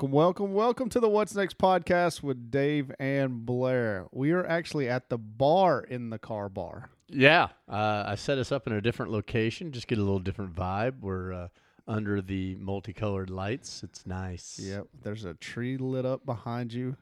Welcome, 0.00 0.12
welcome, 0.12 0.54
welcome, 0.54 0.88
to 0.88 1.00
the 1.00 1.10
What's 1.10 1.34
Next 1.34 1.58
podcast 1.58 2.22
with 2.22 2.50
Dave 2.50 2.90
and 2.98 3.44
Blair. 3.44 4.06
We 4.12 4.30
are 4.30 4.46
actually 4.46 4.88
at 4.88 5.10
the 5.10 5.18
bar 5.18 5.82
in 5.82 6.08
the 6.08 6.18
car 6.18 6.48
bar. 6.48 6.88
Yeah, 7.06 7.48
uh, 7.68 8.04
I 8.06 8.14
set 8.14 8.38
us 8.38 8.50
up 8.50 8.66
in 8.66 8.72
a 8.72 8.80
different 8.80 9.12
location, 9.12 9.72
just 9.72 9.88
get 9.88 9.98
a 9.98 10.02
little 10.02 10.18
different 10.18 10.56
vibe. 10.56 11.00
We're 11.02 11.34
uh, 11.34 11.48
under 11.86 12.22
the 12.22 12.54
multicolored 12.54 13.28
lights. 13.28 13.82
It's 13.82 14.06
nice. 14.06 14.58
Yep. 14.58 14.86
There's 15.02 15.26
a 15.26 15.34
tree 15.34 15.76
lit 15.76 16.06
up 16.06 16.24
behind 16.24 16.72
you. 16.72 16.96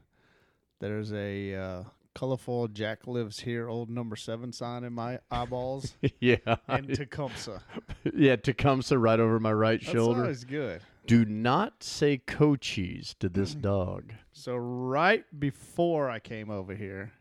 There's 0.80 1.12
a 1.12 1.54
uh, 1.54 1.82
colorful 2.16 2.66
Jack 2.66 3.06
lives 3.06 3.38
here 3.38 3.68
old 3.68 3.90
number 3.90 4.16
seven 4.16 4.52
sign 4.52 4.82
in 4.82 4.92
my 4.92 5.20
eyeballs. 5.30 5.94
yeah. 6.18 6.56
and 6.66 6.92
Tecumseh. 6.92 7.62
yeah, 8.12 8.34
Tecumseh 8.34 8.98
right 8.98 9.20
over 9.20 9.38
my 9.38 9.52
right 9.52 9.78
That's 9.78 9.92
shoulder. 9.92 10.22
always 10.22 10.42
good. 10.42 10.80
Do 11.08 11.24
not 11.24 11.82
say 11.82 12.18
Cochise 12.18 13.14
to 13.20 13.28
this 13.28 13.54
Mm. 13.54 13.62
dog. 13.62 14.12
So 14.32 14.54
right 14.56 15.24
before 15.38 16.10
I 16.10 16.18
came 16.20 16.50
over 16.50 16.74
here, 16.74 17.12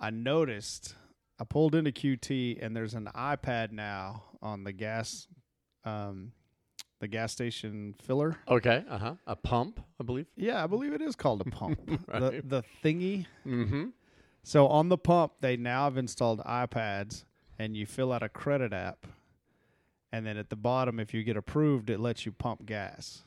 I 0.00 0.10
noticed 0.10 0.94
I 1.38 1.44
pulled 1.44 1.74
into 1.74 1.92
QT 1.92 2.58
and 2.60 2.74
there's 2.74 2.94
an 2.94 3.08
iPad 3.14 3.72
now 3.72 4.24
on 4.42 4.64
the 4.64 4.72
gas, 4.72 5.28
um, 5.84 6.32
the 7.00 7.08
gas 7.08 7.30
station 7.32 7.94
filler. 8.02 8.38
Okay. 8.48 8.84
Uh 8.88 8.98
huh. 8.98 9.14
A 9.26 9.36
pump, 9.36 9.80
I 10.00 10.04
believe. 10.04 10.26
Yeah, 10.34 10.62
I 10.64 10.66
believe 10.66 10.92
it 10.92 11.00
is 11.02 11.14
called 11.14 11.40
a 11.42 11.50
pump. 11.50 11.78
the 11.86 11.98
Right. 12.30 12.48
the 12.48 12.62
thingy. 12.82 13.26
Mm-hmm. 13.46 13.88
So 14.42 14.66
on 14.66 14.88
the 14.88 14.98
pump, 14.98 15.34
they 15.40 15.56
now 15.56 15.84
have 15.84 15.96
installed 15.98 16.40
iPads, 16.40 17.24
and 17.58 17.76
you 17.76 17.84
fill 17.86 18.12
out 18.12 18.22
a 18.22 18.28
credit 18.28 18.72
app, 18.72 19.06
and 20.12 20.26
then 20.26 20.36
at 20.36 20.50
the 20.50 20.56
bottom, 20.56 20.98
if 20.98 21.12
you 21.12 21.22
get 21.22 21.36
approved, 21.36 21.90
it 21.90 22.00
lets 22.00 22.24
you 22.26 22.32
pump 22.32 22.66
gas. 22.66 23.22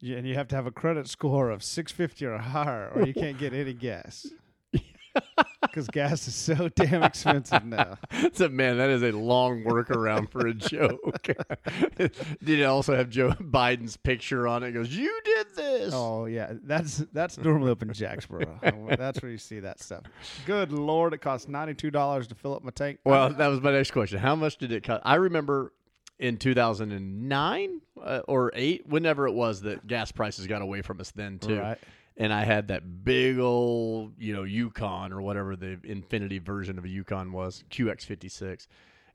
Yeah, 0.00 0.18
And 0.18 0.26
you 0.26 0.34
have 0.34 0.48
to 0.48 0.56
have 0.56 0.66
a 0.66 0.70
credit 0.70 1.08
score 1.08 1.50
of 1.50 1.62
650 1.62 2.26
or 2.26 2.38
higher, 2.38 2.90
or 2.94 3.06
you 3.06 3.14
can't 3.14 3.38
get 3.38 3.52
any 3.54 3.72
gas. 3.72 4.26
Because 5.76 5.88
gas 5.88 6.26
is 6.26 6.34
so 6.34 6.68
damn 6.74 7.02
expensive 7.02 7.62
now. 7.66 7.98
so, 8.32 8.48
man, 8.48 8.78
that 8.78 8.88
is 8.88 9.02
a 9.02 9.12
long 9.12 9.62
workaround 9.62 10.30
for 10.30 10.46
a 10.46 10.54
joke. 10.54 11.22
Did 11.98 12.60
it 12.60 12.64
also 12.64 12.96
have 12.96 13.10
Joe 13.10 13.32
Biden's 13.32 13.98
picture 13.98 14.48
on 14.48 14.62
it? 14.62 14.68
It 14.68 14.72
goes, 14.72 14.88
You 14.88 15.20
did 15.22 15.46
this. 15.54 15.92
Oh 15.94 16.24
yeah, 16.24 16.54
that's 16.62 17.04
that's 17.12 17.36
normally 17.36 17.72
up 17.72 17.82
in 17.82 17.92
Jacksboro. 17.92 18.58
that's 18.96 19.20
where 19.20 19.30
you 19.30 19.36
see 19.36 19.60
that 19.60 19.78
stuff. 19.80 20.04
Good 20.46 20.72
lord, 20.72 21.12
it 21.12 21.18
costs 21.18 21.46
ninety 21.46 21.74
two 21.74 21.90
dollars 21.90 22.26
to 22.28 22.34
fill 22.34 22.54
up 22.54 22.64
my 22.64 22.70
tank. 22.70 23.00
Well, 23.04 23.34
that 23.34 23.48
was 23.48 23.60
my 23.60 23.72
next 23.72 23.90
question. 23.90 24.18
How 24.18 24.34
much 24.34 24.56
did 24.56 24.72
it 24.72 24.82
cost? 24.82 25.02
I 25.04 25.16
remember 25.16 25.74
in 26.18 26.38
2009 26.38 27.80
uh, 28.02 28.20
or 28.26 28.50
8, 28.54 28.86
whenever 28.86 29.28
it 29.28 29.32
was 29.32 29.60
that 29.60 29.86
gas 29.86 30.10
prices 30.10 30.46
got 30.46 30.62
away 30.62 30.80
from 30.80 31.00
us 31.00 31.10
then 31.10 31.38
too. 31.38 31.58
Right. 31.58 31.78
And 32.18 32.32
I 32.32 32.44
had 32.44 32.68
that 32.68 33.04
big 33.04 33.38
old, 33.38 34.14
you 34.18 34.32
know, 34.34 34.44
Yukon 34.44 35.12
or 35.12 35.20
whatever 35.20 35.54
the 35.54 35.76
Infiniti 35.84 36.40
version 36.40 36.78
of 36.78 36.84
a 36.84 36.88
Yukon 36.88 37.30
was, 37.32 37.62
QX56. 37.70 38.66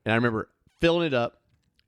And 0.06 0.12
I 0.12 0.16
remember 0.16 0.50
filling 0.80 1.08
it 1.08 1.14
up 1.14 1.42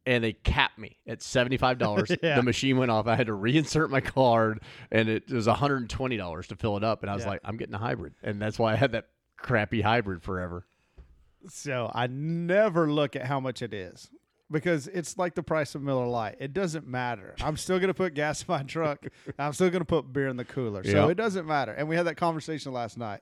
and 0.06 0.24
they 0.24 0.34
capped 0.34 0.80
me 0.80 0.98
at 1.08 1.20
$75. 1.20 2.18
Yeah. 2.24 2.36
The 2.38 2.44
machine 2.44 2.78
went 2.78 2.90
off. 2.92 3.06
I 3.08 3.16
had 3.16 3.28
to 3.28 3.34
reinsert 3.34 3.90
my 3.90 4.02
card 4.02 4.62
and 4.92 5.08
it 5.08 5.30
was 5.32 5.46
$120 5.48 6.48
to 6.48 6.56
fill 6.56 6.78
it 6.78 6.84
up. 6.84 7.04
And 7.04 7.12
I 7.12 7.14
was 7.16 7.24
Yeah. 7.26 7.30
like, 7.30 7.42
I'm 7.46 7.58
getting 7.58 7.76
a 7.76 7.80
hybrid. 7.80 8.14
And 8.24 8.42
that's 8.42 8.58
why 8.58 8.74
I 8.74 8.76
had 8.76 8.94
that 8.94 9.10
crappy 9.38 9.82
hybrid 9.82 10.24
forever. 10.24 10.66
So 11.50 11.92
I 11.94 12.08
never 12.08 12.92
look 12.92 13.16
at 13.16 13.26
how 13.28 13.40
much 13.40 13.62
it 13.62 13.74
is 13.74 14.10
because 14.54 14.88
it's 14.88 15.18
like 15.18 15.36
the 15.36 15.44
price 15.44 15.76
of 15.76 15.82
Miller 15.82 16.08
Lite. 16.08 16.38
It 16.40 16.54
doesn't 16.54 16.88
matter. 16.88 17.36
I'm 17.42 17.58
still 17.58 17.80
going 17.80 17.90
to 17.90 17.94
put 17.94 18.14
gas 18.14 18.42
in 18.42 18.46
my 18.48 18.64
truck. 18.64 19.06
I'm 19.38 19.52
still 19.52 19.70
going 19.70 19.82
to 19.82 19.86
put 19.86 20.14
beer 20.14 20.30
in 20.30 20.38
the 20.38 20.46
cooler. 20.46 20.84
So 20.86 20.90
Yeah. 20.92 21.10
it 21.10 21.16
doesn't 21.16 21.46
matter. 21.46 21.74
And 21.74 21.90
we 21.90 21.98
had 21.98 22.06
that 22.08 22.16
conversation 22.16 22.72
last 22.72 22.98
night. 22.98 23.20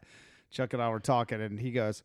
Chuck 0.51 0.73
and 0.73 0.81
I 0.83 0.89
were 0.89 0.99
talking, 0.99 1.41
and 1.41 1.59
he 1.59 1.71
goes, 1.71 2.03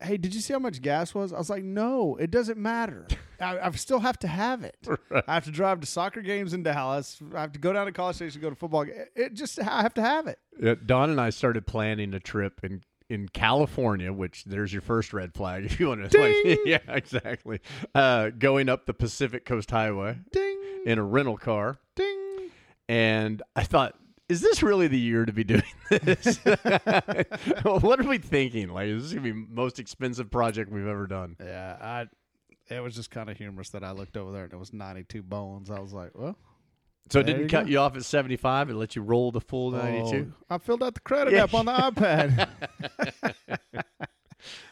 Hey, 0.00 0.16
did 0.16 0.32
you 0.34 0.40
see 0.40 0.52
how 0.52 0.58
much 0.60 0.80
gas 0.80 1.12
was? 1.14 1.32
I 1.32 1.38
was 1.38 1.50
like, 1.50 1.62
No, 1.62 2.16
it 2.16 2.30
doesn't 2.30 2.58
matter. 2.58 3.06
I, 3.40 3.58
I 3.58 3.70
still 3.72 3.98
have 4.00 4.18
to 4.20 4.28
have 4.28 4.64
it. 4.64 4.76
I 5.26 5.34
have 5.34 5.44
to 5.44 5.50
drive 5.50 5.80
to 5.80 5.86
soccer 5.86 6.22
games 6.22 6.54
in 6.54 6.62
Dallas. 6.62 7.20
I 7.34 7.40
have 7.42 7.52
to 7.52 7.58
go 7.58 7.72
down 7.72 7.86
to 7.86 7.92
College 7.92 8.16
Station, 8.16 8.40
go 8.40 8.50
to 8.50 8.56
football. 8.56 8.84
It 9.14 9.34
just 9.34 9.60
I 9.60 9.82
have 9.82 9.94
to 9.94 10.02
have 10.02 10.26
it. 10.26 10.38
Yeah, 10.60 10.74
Don 10.84 11.10
and 11.10 11.20
I 11.20 11.30
started 11.30 11.66
planning 11.66 12.14
a 12.14 12.20
trip 12.20 12.60
in 12.64 12.82
in 13.08 13.28
California, 13.28 14.12
which 14.12 14.44
there's 14.44 14.72
your 14.72 14.82
first 14.82 15.12
red 15.12 15.32
flag 15.34 15.64
if 15.64 15.80
you 15.80 15.88
want 15.88 16.10
to. 16.10 16.18
Like, 16.48 16.58
yeah, 16.64 16.78
exactly. 16.88 17.60
Uh, 17.94 18.30
going 18.30 18.68
up 18.68 18.86
the 18.86 18.94
Pacific 18.94 19.44
Coast 19.44 19.70
Highway 19.70 20.18
Ding, 20.32 20.60
in 20.84 20.98
a 20.98 21.02
rental 21.04 21.36
car, 21.38 21.78
ding. 21.94 22.50
and 22.88 23.42
I 23.56 23.62
thought, 23.64 23.94
is 24.28 24.40
this 24.42 24.62
really 24.62 24.88
the 24.88 24.98
year 24.98 25.24
to 25.24 25.32
be 25.32 25.44
doing 25.44 25.62
this? 25.90 26.38
what 27.62 28.00
are 28.00 28.08
we 28.08 28.18
thinking? 28.18 28.68
Like, 28.68 28.88
is 28.88 29.04
this 29.04 29.12
gonna 29.12 29.22
be 29.24 29.30
the 29.32 29.46
most 29.50 29.78
expensive 29.78 30.30
project 30.30 30.70
we've 30.70 30.86
ever 30.86 31.06
done? 31.06 31.36
Yeah, 31.40 31.76
I. 31.80 32.06
It 32.70 32.82
was 32.82 32.94
just 32.94 33.10
kind 33.10 33.30
of 33.30 33.38
humorous 33.38 33.70
that 33.70 33.82
I 33.82 33.92
looked 33.92 34.18
over 34.18 34.30
there 34.30 34.44
and 34.44 34.52
it 34.52 34.58
was 34.58 34.74
92 34.74 35.22
bones. 35.22 35.70
I 35.70 35.78
was 35.78 35.94
like, 35.94 36.10
well, 36.14 36.36
So 37.10 37.20
it 37.20 37.24
There 37.24 37.34
didn't 37.34 37.42
you 37.42 37.48
cut 37.48 37.64
go. 37.66 37.70
you 37.70 37.78
off 37.78 37.96
at 37.96 38.04
75 38.04 38.68
and 38.70 38.78
let 38.78 38.94
you 38.96 39.02
roll 39.02 39.30
the 39.32 39.40
full 39.40 39.70
92. 39.70 40.32
oh, 40.32 40.44
I 40.54 40.58
filled 40.58 40.82
out 40.82 40.94
the 40.94 41.00
credit 41.00 41.32
Yeah. 41.32 41.44
app 41.44 41.54
on 41.54 41.66
the 41.66 41.72
iPad. 41.72 42.48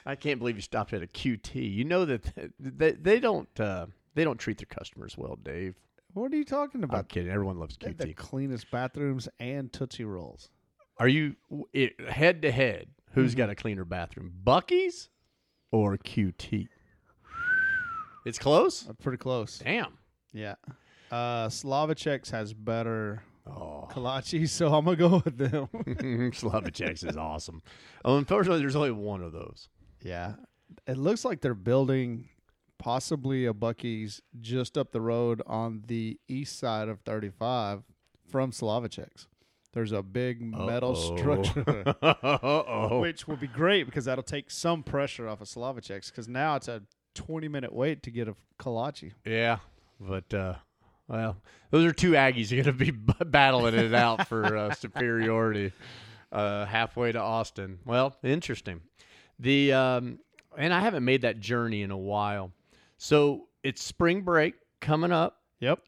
I 0.06 0.14
can't 0.14 0.38
believe 0.38 0.56
you 0.56 0.62
stopped 0.62 0.92
at 0.92 1.02
a 1.02 1.06
QT. 1.06 1.54
You 1.54 1.84
know 1.84 2.04
that 2.04 2.52
they, 2.60 2.92
they 2.92 3.18
don't 3.20 3.48
uh, 3.58 3.86
they 4.14 4.22
don't 4.24 4.38
treat 4.38 4.58
their 4.58 4.66
customers 4.66 5.16
well, 5.18 5.36
Dave. 5.42 5.74
what 6.14 6.32
are 6.32 6.36
you 6.36 6.44
talking 6.44 6.84
about? 6.84 6.98
I'm 6.98 7.04
kidding. 7.06 7.30
Everyone 7.32 7.58
loves 7.58 7.76
They 7.76 7.92
the 7.92 8.06
QT. 8.08 8.16
cleanest 8.16 8.70
bathrooms 8.70 9.28
and 9.40 9.72
Tootsie 9.72 10.04
Rolls. 10.04 10.50
Are 10.98 11.08
you 11.08 11.36
it, 11.72 11.98
head 12.08 12.42
to 12.42 12.50
head? 12.52 12.88
Who's 13.12 13.32
Mm-hmm. 13.32 13.38
got 13.38 13.50
a 13.50 13.54
cleaner 13.54 13.84
bathroom, 13.84 14.32
Buc-ee's 14.44 15.08
or 15.72 15.96
QT? 15.96 16.68
It's 18.24 18.38
close. 18.38 18.88
Uh, 18.88 18.92
pretty 18.92 19.18
close. 19.18 19.58
Damn. 19.58 19.98
Yeah. 20.32 20.54
Uh, 21.10 21.48
Slovacek's 21.48 22.30
has 22.30 22.52
better 22.52 23.22
Oh, 23.48 23.86
kolache, 23.92 24.48
so 24.48 24.74
I'm 24.74 24.84
going 24.84 24.96
to 24.96 25.08
go 25.08 25.22
with 25.24 25.38
them. 25.38 25.68
Slovacek's 26.32 27.04
is 27.04 27.16
awesome. 27.16 27.62
Oh, 28.04 28.16
unfortunately, 28.18 28.60
there's 28.60 28.74
only 28.76 28.90
one 28.90 29.22
of 29.22 29.32
those. 29.32 29.68
yeah. 30.02 30.34
It 30.88 30.96
looks 30.98 31.24
like 31.24 31.42
they're 31.42 31.54
building 31.54 32.28
possibly 32.78 33.46
a 33.46 33.54
Buc-ee's 33.54 34.20
just 34.40 34.76
up 34.76 34.90
the 34.90 35.00
road 35.00 35.40
on 35.46 35.84
the 35.86 36.18
east 36.26 36.58
side 36.58 36.88
of 36.88 36.98
35 37.02 37.84
from 38.28 38.50
Slovacek's. 38.50 39.28
There's 39.72 39.92
a 39.92 40.02
big 40.02 40.42
metal 40.42 40.96
Uh-oh. 40.96 41.16
structure. 41.16 41.94
Which 43.00 43.28
will 43.28 43.36
be 43.36 43.46
great 43.46 43.84
because 43.84 44.06
that'll 44.06 44.24
take 44.24 44.50
some 44.50 44.82
pressure 44.82 45.28
off 45.28 45.40
of 45.40 45.46
Slovacek's 45.46 46.10
because 46.10 46.26
now 46.28 46.56
it's 46.56 46.66
a 46.66 46.82
20 47.14 47.46
minute 47.46 47.72
wait 47.72 48.02
to 48.02 48.10
get 48.10 48.26
a 48.26 48.34
kolache. 48.58 49.12
Yeah, 49.24 49.58
but 50.00 50.32
uh, 50.34 50.54
well, 51.08 51.36
those 51.70 51.84
are 51.84 51.92
two 51.92 52.12
Aggies 52.12 52.50
going 52.50 52.64
to 52.64 52.72
be 52.72 52.90
b- 52.92 53.14
battling 53.26 53.74
it 53.74 53.94
out 53.94 54.28
for 54.28 54.56
uh, 54.56 54.74
superiority 54.74 55.72
uh, 56.32 56.66
halfway 56.66 57.12
to 57.12 57.20
Austin. 57.20 57.78
Well, 57.84 58.16
interesting. 58.22 58.80
The 59.38 59.72
um, 59.72 60.18
and 60.56 60.72
I 60.72 60.80
haven't 60.80 61.04
made 61.04 61.22
that 61.22 61.40
journey 61.40 61.82
in 61.82 61.90
a 61.90 61.96
while, 61.96 62.52
so 62.96 63.48
it's 63.62 63.82
spring 63.82 64.22
break 64.22 64.54
coming 64.80 65.12
up. 65.12 65.38
Yep. 65.60 65.80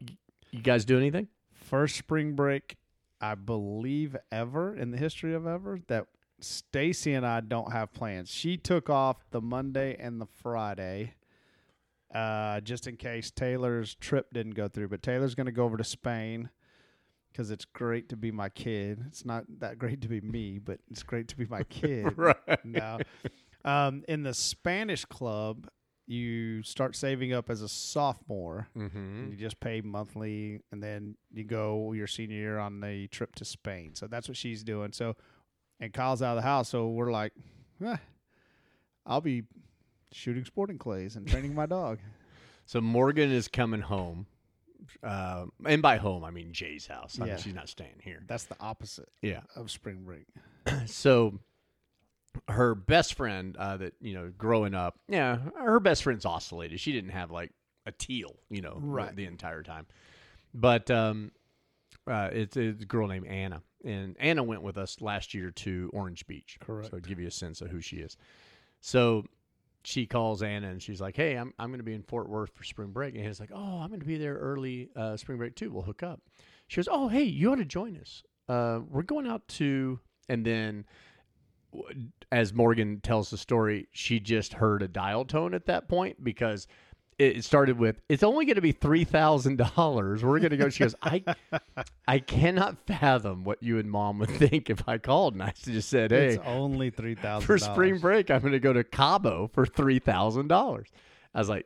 You 0.51 0.61
guys 0.61 0.85
do 0.85 0.97
anything? 0.97 1.27
First 1.53 1.95
spring 1.95 2.33
break, 2.35 2.77
I 3.21 3.35
believe, 3.35 4.15
ever 4.31 4.75
in 4.75 4.91
the 4.91 4.97
history 4.97 5.33
of 5.33 5.45
ever 5.45 5.79
that 5.87 6.07
Stacy 6.41 7.13
and 7.13 7.25
I 7.25 7.41
don't 7.41 7.71
have 7.71 7.93
plans. 7.93 8.29
She 8.29 8.57
took 8.57 8.89
off 8.89 9.17
the 9.31 9.41
Monday 9.41 9.95
and 9.99 10.19
the 10.21 10.25
Friday. 10.25 11.13
Uh, 12.13 12.59
just 12.61 12.87
in 12.87 12.97
case 12.97 13.29
Taylor's 13.29 13.93
trip 13.95 14.33
didn't 14.33 14.55
go 14.55 14.67
through, 14.67 14.87
but 14.89 15.03
Taylor's 15.03 15.35
going 15.35 15.45
to 15.45 15.51
go 15.51 15.63
over 15.63 15.77
to 15.77 15.83
Spain 15.83 16.49
because 17.31 17.51
it's 17.51 17.65
great 17.65 18.09
to 18.09 18.17
be 18.17 18.31
my 18.31 18.49
kid. 18.49 19.03
It's 19.07 19.25
not 19.25 19.45
that 19.59 19.77
great 19.77 20.01
to 20.01 20.07
be 20.07 20.19
me, 20.21 20.57
but 20.57 20.79
it's 20.89 21.03
great 21.03 21.27
to 21.29 21.37
be 21.37 21.45
my 21.45 21.63
kid. 21.69 22.17
Right. 22.17 22.65
no. 22.65 22.99
Um, 23.63 24.03
in 24.07 24.23
the 24.23 24.33
Spanish 24.33 25.05
club, 25.05 25.67
you 26.07 26.63
start 26.63 26.95
saving 26.95 27.33
up 27.33 27.51
as 27.51 27.61
a 27.61 27.69
sophomore. 27.69 28.67
Mm-hmm. 28.75 29.29
You 29.29 29.37
just 29.37 29.59
pay 29.59 29.81
monthly, 29.81 30.61
and 30.71 30.81
then 30.81 31.15
you 31.31 31.43
go 31.43 31.93
your 31.93 32.07
senior 32.07 32.37
year 32.37 32.57
on 32.57 32.79
the 32.79 33.07
trip 33.09 33.35
to 33.35 33.45
Spain. 33.45 33.91
So 33.93 34.07
that's 34.07 34.27
what 34.27 34.35
she's 34.35 34.63
doing. 34.63 34.91
So, 34.91 35.15
and 35.79 35.93
Kyle's 35.93 36.23
out 36.23 36.35
of 36.35 36.43
the 36.43 36.47
house, 36.47 36.69
so 36.69 36.87
we're 36.87 37.11
like, 37.11 37.33
eh, 37.85 37.97
I'll 39.05 39.21
be 39.21 39.43
shooting 40.11 40.45
sporting 40.45 40.77
clays 40.77 41.15
and 41.15 41.27
training 41.31 41.53
my 41.55 41.65
dog. 41.65 41.99
So 42.65 42.81
Morgan 42.81 43.31
is 43.31 43.47
coming 43.47 43.81
home. 43.81 44.27
Uh, 45.03 45.45
and 45.65 45.81
by 45.81 45.97
home, 45.97 46.23
I 46.23 46.31
mean 46.31 46.53
Jay's 46.53 46.87
house. 46.87 47.17
I 47.19 47.25
Yeah. 47.25 47.33
mean, 47.33 47.41
she's 47.43 47.53
not 47.53 47.67
staying 47.69 47.99
here. 48.03 48.23
That's 48.27 48.45
the 48.45 48.55
opposite 48.59 49.09
Yeah. 49.21 49.41
of 49.55 49.69
spring 49.71 50.03
break. 50.05 50.25
so 50.87 51.39
her 52.47 52.75
best 52.75 53.15
friend 53.15 53.57
uh, 53.57 53.75
that 53.77 53.93
you 53.99 54.13
know 54.13 54.31
growing 54.37 54.75
up 54.75 54.99
yeah 55.07 55.39
her 55.57 55.79
best 55.79 56.03
friend's 56.03 56.25
oscillated 56.25 56.79
she 56.79 56.91
didn't 56.91 57.09
have 57.09 57.31
like 57.31 57.51
a 57.87 57.91
teal 57.91 58.35
you 58.51 58.61
know 58.61 58.77
Right. 58.79 59.15
the 59.15 59.25
entire 59.25 59.63
time 59.63 59.87
but 60.53 60.91
um 60.91 61.31
Uh, 62.07 62.29
it's, 62.31 62.55
it's 62.55 62.83
a 62.83 62.85
girl 62.85 63.07
named 63.07 63.27
Anna, 63.27 63.61
and 63.83 64.15
Anna 64.19 64.41
went 64.43 64.61
with 64.63 64.77
us 64.77 64.99
last 65.01 65.33
year 65.33 65.51
to 65.51 65.89
Orange 65.93 66.25
Beach. 66.27 66.57
Correct. 66.59 66.89
So 66.91 66.99
give 66.99 67.19
you 67.19 67.27
a 67.27 67.31
sense 67.31 67.61
of 67.61 67.69
who 67.69 67.81
she 67.81 67.97
is. 67.97 68.15
So 68.81 69.25
she 69.89 70.05
calls 70.05 70.43
Anna 70.43 70.69
and 70.69 70.81
she's 70.81 71.01
like, 71.01 71.15
"Hey, 71.15 71.35
I'm 71.35 71.51
I'm 71.57 71.69
going 71.69 71.79
to 71.79 71.83
be 71.83 71.95
in 71.95 72.03
Fort 72.03 72.29
Worth 72.29 72.51
for 72.53 72.63
spring 72.63 72.91
break." 72.91 73.15
And 73.15 73.23
Anna's 73.23 73.39
like, 73.39 73.51
"Oh, 73.51 73.79
I'm 73.79 73.87
going 73.87 73.99
to 73.99 74.05
be 74.05 74.17
there 74.17 74.35
early 74.35 74.89
uh, 74.95 75.17
spring 75.17 75.39
break 75.39 75.55
too. 75.55 75.71
We'll 75.71 75.81
hook 75.81 76.03
up." 76.03 76.21
She 76.67 76.77
goes, 76.77 76.87
"Oh, 76.91 77.07
hey, 77.07 77.23
you 77.23 77.51
ought 77.51 77.55
to 77.55 77.65
join 77.65 77.97
us. 77.97 78.21
Uh, 78.47 78.81
we're 78.87 79.01
going 79.01 79.25
out 79.25 79.47
to..." 79.47 79.99
And 80.29 80.45
then, 80.45 80.85
as 82.31 82.53
Morgan 82.53 82.99
tells 83.01 83.31
the 83.31 83.37
story, 83.37 83.87
she 83.91 84.19
just 84.19 84.53
heard 84.53 84.83
a 84.83 84.87
dial 84.87 85.25
tone 85.25 85.55
at 85.55 85.65
that 85.65 85.89
point 85.89 86.23
because 86.23 86.67
it 87.19 87.43
started 87.43 87.77
with, 87.77 88.01
"It's 88.07 88.23
only 88.23 88.45
going 88.45 88.55
to 88.55 88.61
be 88.61 88.71
three 88.71 89.03
thousand 89.03 89.57
dollars. 89.57 90.23
We're 90.23 90.39
going 90.39 90.51
to 90.51 90.57
go." 90.57 90.69
She 90.69 90.83
goes, 90.83 90.95
"I, 91.03 91.23
I 92.07 92.19
cannot 92.19 92.77
fathom 92.87 93.43
what 93.43 93.61
you 93.61 93.77
and 93.77 93.91
mom 93.91 94.19
would 94.19 94.29
think 94.29 94.69
if 94.69 94.87
I 94.87 94.97
called." 94.97 95.33
And 95.33 95.43
I 95.43 95.53
just 95.61 95.89
said, 95.89 96.11
"Hey, 96.11 96.35
It's 96.35 96.43
only 96.45 96.91
$3000 96.91 97.41
for 97.43 97.57
spring 97.57 97.99
break, 97.99 98.31
I'm 98.31 98.41
going 98.41 98.53
to 98.53 98.59
go 98.59 98.73
to 98.73 98.83
Cabo 98.83 99.49
for 99.53 99.65
three 99.65 99.99
thousand 99.99 100.47
dollars. 100.47 100.87
I 101.35 101.39
was 101.39 101.49
like, 101.49 101.65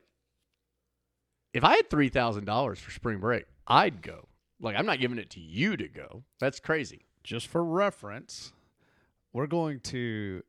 if 1.53 1.63
I 1.63 1.75
had 1.75 1.89
three 1.89 2.09
thousand 2.09 2.45
dollars 2.45 2.79
for 2.79 2.91
spring 2.91 3.19
break, 3.19 3.45
I'd 3.67 4.01
go. 4.01 4.27
Like, 4.59 4.75
I'm 4.77 4.85
not 4.85 4.99
giving 4.99 5.17
it 5.17 5.29
to 5.31 5.39
you 5.39 5.77
to 5.77 5.87
go. 5.87 6.23
That's 6.39 6.59
crazy. 6.59 7.05
Just 7.23 7.47
for 7.47 7.63
reference, 7.63 8.53
we're 9.33 9.47
going 9.47 9.81
to 9.81 10.41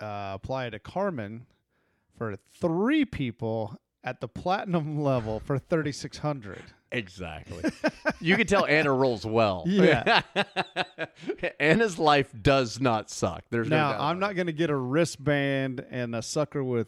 uh, 0.00 0.32
apply 0.34 0.70
to 0.70 0.78
Carmen 0.78 1.46
for 2.16 2.36
three 2.60 3.04
people 3.04 3.78
at 4.04 4.20
the 4.20 4.28
platinum 4.28 5.00
level 5.00 5.40
for 5.40 5.58
thirty 5.58 5.92
six 5.92 6.18
hundred. 6.18 6.62
Exactly. 6.92 7.64
you 8.20 8.36
can 8.36 8.46
tell 8.46 8.64
Anna 8.66 8.92
rolls 8.92 9.26
well. 9.26 9.64
Yeah. 9.68 10.22
Anna's 11.58 11.98
life 11.98 12.32
does 12.40 12.80
not 12.80 13.10
suck. 13.10 13.42
There's 13.50 13.68
Now 13.68 13.92
doubt 13.92 14.00
I'm 14.00 14.20
not 14.20 14.36
going 14.36 14.46
to 14.46 14.52
get 14.52 14.70
a 14.70 14.76
wristband 14.76 15.84
and 15.90 16.14
a 16.14 16.22
sucker 16.22 16.62
with 16.62 16.86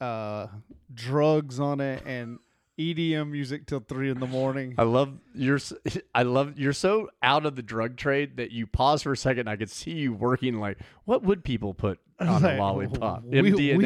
uh, 0.00 0.48
drugs 0.92 1.58
on 1.58 1.80
it 1.80 2.02
and 2.04 2.38
EDM 2.80 3.30
music 3.30 3.66
till 3.66 3.80
three 3.80 4.10
in 4.10 4.18
the 4.20 4.26
morning. 4.26 4.74
I 4.78 4.84
love 4.84 5.12
you're. 5.34 5.58
I 6.14 6.22
love 6.22 6.58
you're 6.58 6.72
so 6.72 7.10
out 7.22 7.44
of 7.46 7.56
the 7.56 7.62
drug 7.62 7.96
trade 7.96 8.38
that 8.38 8.50
you 8.50 8.66
pause 8.66 9.02
for 9.02 9.12
a 9.12 9.16
second. 9.16 9.48
I 9.48 9.56
could 9.56 9.70
see 9.70 9.92
you 9.92 10.12
working 10.14 10.58
like, 10.58 10.78
what 11.04 11.22
would 11.22 11.44
people 11.44 11.74
put 11.74 11.98
on 12.18 12.42
Like, 12.42 12.56
a 12.56 12.60
lollipop? 12.60 13.24
we- 13.24 13.40
MDMA. 13.42 13.76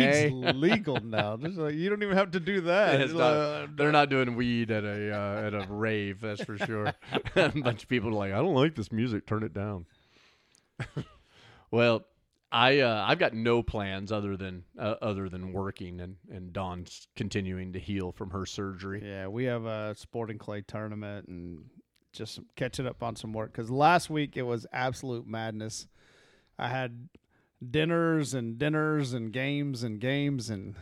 weed's 0.43 0.56
legal 0.56 1.00
now. 1.00 1.37
Just 1.37 1.56
like, 1.56 1.75
you 1.75 1.91
don't 1.91 2.02
even 2.02 2.17
have 2.17 2.31
to 2.32 2.41
do 2.41 2.61
that. 2.62 3.11
Not- 3.11 3.14
like, 3.14 3.76
they're 3.76 3.93
not 3.93 4.11
doing 4.11 4.37
weed 4.37 4.70
at 4.70 4.85
a 4.85 5.12
uh, 5.17 5.46
at 5.46 5.55
a 5.55 5.67
rave, 5.69 6.20
that's 6.20 6.44
for 6.44 6.56
sure. 6.58 6.93
a 7.37 7.49
bunch 7.50 7.82
of 7.82 7.88
people 7.88 8.11
are 8.11 8.12
like, 8.12 8.32
I 8.32 8.37
don't 8.37 8.55
like 8.55 8.75
this 8.76 8.93
music. 8.93 9.26
Turn 9.26 9.43
it 9.43 9.52
down. 9.52 9.87
well, 11.70 12.05
I 12.52 12.81
uh, 12.81 13.05
I've 13.06 13.19
got 13.19 13.35
no 13.35 13.62
plans 13.62 14.12
other 14.12 14.37
than 14.37 14.64
uh, 14.79 14.94
other 15.02 15.29
than 15.29 15.52
working 15.52 16.00
and 16.00 16.17
and 16.31 16.52
Dawn's 16.52 17.08
continuing 17.17 17.73
to 17.73 17.79
heal 17.81 18.12
from 18.12 18.31
her 18.31 18.46
surgery. 18.46 19.02
yeah, 19.05 19.26
we 19.26 19.44
have 19.44 19.64
a 19.67 19.94
sporting 19.96 20.38
clay 20.38 20.62
tournament 20.62 21.26
and 21.29 21.64
just 22.12 22.38
catching 22.55 22.87
up 22.87 23.02
on 23.02 23.17
some 23.17 23.32
work 23.32 23.50
because 23.52 23.70
last 23.70 24.08
week 24.08 24.37
it 24.37 24.43
was 24.43 24.67
absolute 24.73 25.26
madness. 25.26 25.88
I 26.58 26.69
had 26.69 27.08
dinners 27.70 28.35
and 28.35 28.56
dinners 28.58 29.12
and 29.14 29.32
games 29.32 29.82
and 29.82 29.99
games 30.00 30.50
and 30.50 30.76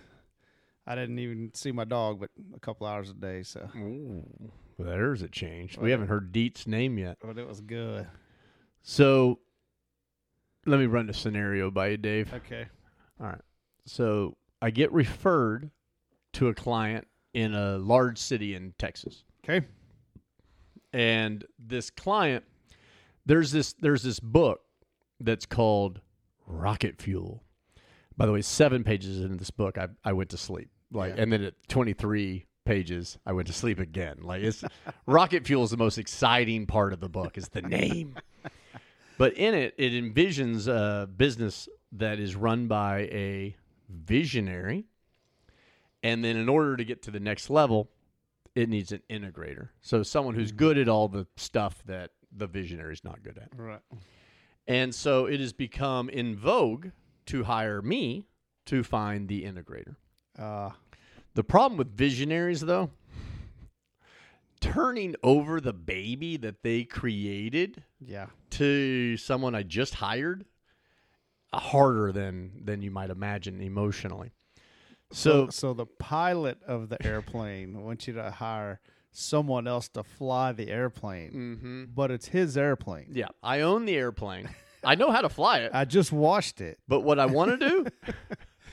I 0.86 0.94
didn't 0.94 1.18
even 1.20 1.52
see 1.54 1.72
my 1.72 1.84
dog 1.84 2.20
but 2.20 2.30
a 2.54 2.60
couple 2.60 2.86
hours 2.86 3.08
a 3.08 3.14
day. 3.14 3.44
So, 3.44 3.70
Ooh, 3.76 4.24
there's 4.78 5.22
a 5.22 5.28
change. 5.28 5.78
We 5.78 5.90
haven't 5.90 6.08
heard 6.08 6.32
Deet's 6.32 6.66
name 6.66 6.98
yet. 6.98 7.16
but 7.24 7.38
it 7.38 7.46
was 7.46 7.60
good. 7.60 8.06
So 8.82 9.38
let 10.66 10.78
me 10.78 10.86
run 10.86 11.06
the 11.06 11.14
scenario 11.14 11.70
by 11.70 11.88
you, 11.88 11.96
Dave. 11.96 12.32
Okay. 12.32 12.66
All 13.20 13.26
right. 13.26 13.40
So 13.86 14.36
I 14.60 14.70
get 14.70 14.92
referred 14.92 15.70
to 16.34 16.48
a 16.48 16.54
client 16.54 17.06
in 17.34 17.54
a 17.54 17.78
large 17.78 18.18
city 18.18 18.54
in 18.54 18.74
Texas. 18.78 19.24
Okay. 19.44 19.66
And 20.92 21.44
this 21.58 21.90
client 21.90 22.44
there's 23.24 23.52
this 23.52 23.72
there's 23.74 24.02
this 24.02 24.20
book 24.20 24.60
that's 25.20 25.46
called 25.46 26.00
Rocket 26.46 27.00
Fuel. 27.00 27.42
By 28.16 28.26
the 28.26 28.32
way, 28.32 28.42
7 28.42 28.84
pages 28.84 29.20
into 29.20 29.36
this 29.36 29.50
book 29.50 29.78
I 29.78 29.88
I 30.04 30.12
went 30.12 30.30
to 30.30 30.36
sleep. 30.36 30.70
Like 30.92 31.16
Yeah. 31.16 31.22
and 31.22 31.32
then 31.32 31.42
at 31.42 31.54
23 31.68 32.46
pages 32.64 33.18
I 33.26 33.32
went 33.32 33.46
to 33.48 33.54
sleep 33.54 33.78
again. 33.78 34.18
Like 34.22 34.42
it's 34.42 34.62
Rocket 35.06 35.46
Fuel 35.46 35.64
is 35.64 35.70
the 35.70 35.76
most 35.76 35.98
exciting 35.98 36.66
part 36.66 36.92
of 36.92 37.00
the 37.00 37.08
book 37.08 37.38
is 37.38 37.48
the 37.48 37.62
name. 37.62 38.16
But 39.22 39.34
in 39.34 39.54
it, 39.54 39.72
it 39.78 39.92
envisions 39.92 40.66
a 40.66 41.06
business 41.06 41.68
that 41.92 42.18
is 42.18 42.34
run 42.34 42.66
by 42.66 43.02
a 43.02 43.54
visionary. 43.88 44.86
And 46.02 46.24
then 46.24 46.36
in 46.36 46.48
order 46.48 46.76
to 46.76 46.84
get 46.84 47.02
to 47.02 47.12
the 47.12 47.20
next 47.20 47.48
level, 47.48 47.88
it 48.56 48.68
needs 48.68 48.90
an 48.90 49.00
integrator. 49.08 49.68
So 49.80 50.02
someone 50.02 50.34
who's 50.34 50.50
good 50.50 50.76
at 50.76 50.88
all 50.88 51.06
the 51.06 51.28
stuff 51.36 51.84
that 51.86 52.10
the 52.36 52.48
visionary 52.48 52.94
is 52.94 53.04
not 53.04 53.22
good 53.22 53.38
at. 53.38 53.50
Right. 53.56 53.78
And 54.66 54.92
so 54.92 55.26
it 55.26 55.38
has 55.38 55.52
become 55.52 56.08
in 56.08 56.34
vogue 56.34 56.88
to 57.26 57.44
hire 57.44 57.80
me 57.80 58.24
to 58.66 58.82
find 58.82 59.28
the 59.28 59.44
integrator. 59.44 59.94
Uh, 60.36 60.70
The 61.34 61.44
problem 61.44 61.78
with 61.78 61.96
visionaries, 61.96 62.60
though, 62.62 62.90
turning 64.62 65.14
over 65.22 65.60
the 65.60 65.72
baby 65.72 66.38
that 66.38 66.62
they 66.62 66.84
created 66.84 67.82
yeah. 68.00 68.26
to 68.50 69.16
someone 69.18 69.54
I 69.54 69.62
just 69.62 69.94
hired 69.94 70.46
harder 71.52 72.12
than 72.12 72.62
than 72.64 72.80
you 72.80 72.90
might 72.90 73.10
imagine 73.10 73.60
emotionally. 73.60 74.30
So, 75.12 75.48
so 75.50 75.74
the 75.74 75.84
pilot 75.84 76.62
of 76.66 76.88
the 76.88 77.04
airplane 77.06 77.82
wants 77.82 78.08
you 78.08 78.14
to 78.14 78.30
hire 78.30 78.80
someone 79.10 79.66
else 79.66 79.88
to 79.90 80.02
fly 80.02 80.52
the 80.52 80.70
airplane, 80.70 81.30
hmm 81.30 81.84
but 81.94 82.10
it's 82.10 82.28
his 82.28 82.56
airplane. 82.56 83.10
yeah, 83.12 83.28
I 83.42 83.60
own 83.60 83.84
the 83.84 83.94
airplane. 83.96 84.48
I 84.84 84.94
know 84.94 85.10
how 85.10 85.20
to 85.20 85.28
fly 85.28 85.58
it, 85.58 85.72
I 85.74 85.84
just 85.84 86.12
watched 86.12 86.60
it. 86.62 86.78
but 86.88 87.00
what 87.00 87.18
I 87.18 87.26
want 87.26 87.60
to 87.60 87.68
do 87.68 87.86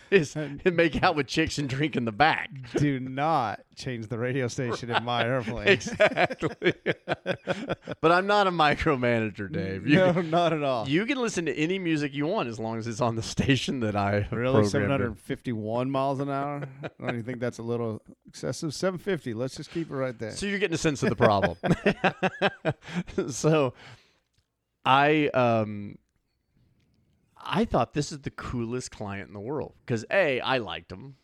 is 0.12 0.36
and 0.36 0.62
make 0.75 1.01
out 1.04 1.16
with 1.16 1.28
chicks 1.28 1.58
and 1.58 1.70
drink 1.70 1.96
in 1.96 2.06
the 2.06 2.12
back. 2.12 2.50
Do 2.78 3.00
not 3.00 3.62
change 3.75 4.08
the 4.08 4.18
radio 4.18 4.48
station 4.48 4.89
in 4.89 5.04
my 5.04 5.24
airplane. 5.24 5.68
Exactly. 5.80 6.74
but 8.01 8.12
I'm 8.12 8.28
not 8.28 8.48
a 8.48 8.51
micromanager, 8.51 9.51
Dave. 9.51 9.88
You, 9.88 9.98
no, 9.98 10.22
not 10.22 10.54
at 10.54 10.63
all. 10.63 10.88
you 10.88 11.06
can 11.06 11.20
listen 11.20 11.46
to 11.46 11.56
any 11.56 11.80
music 11.80 12.13
you 12.13 12.25
want 12.28 12.50
as 12.50 12.60
long 12.60 12.78
as 12.78 12.88
it's 12.88 13.01
on 13.01 13.16
the 13.16 13.24
station 13.24 13.80
that 13.82 13.96
I 13.96 14.28
really, 14.32 14.62
programmed 14.62 14.70
seven 14.70 14.88
it. 14.89 14.92
hundred 14.92 15.08
and 15.08 15.20
fifty-one 15.20 15.89
miles 15.89 16.20
an 16.20 16.30
hour. 16.30 16.68
I 16.84 16.89
don't 17.00 17.10
even 17.10 17.24
think 17.24 17.39
that's 17.39 17.60
a 17.60 17.63
little 17.63 18.01
excessive. 18.28 18.74
Seven 18.74 19.00
fifty. 19.00 19.34
Let's 19.34 19.56
just 19.56 19.72
keep 19.72 19.89
it 19.89 19.96
right 19.96 20.18
there. 20.18 20.32
So 20.32 20.46
you're 20.46 20.60
getting 20.60 20.75
a 20.75 20.78
sense 20.78 21.04
of 21.04 21.10
the 21.10 21.16
problem. 21.16 21.58
so 23.32 23.74
I 24.86 25.28
um 25.30 25.98
I 27.41 27.65
thought 27.65 27.93
this 27.93 28.12
is 28.12 28.19
the 28.19 28.31
coolest 28.31 28.91
client 28.91 29.27
in 29.27 29.34
the 29.34 29.39
world 29.39 29.74
because 29.86 30.05
A, 30.12 30.39
I 30.41 30.58
liked 30.58 30.91
him. 30.91 31.15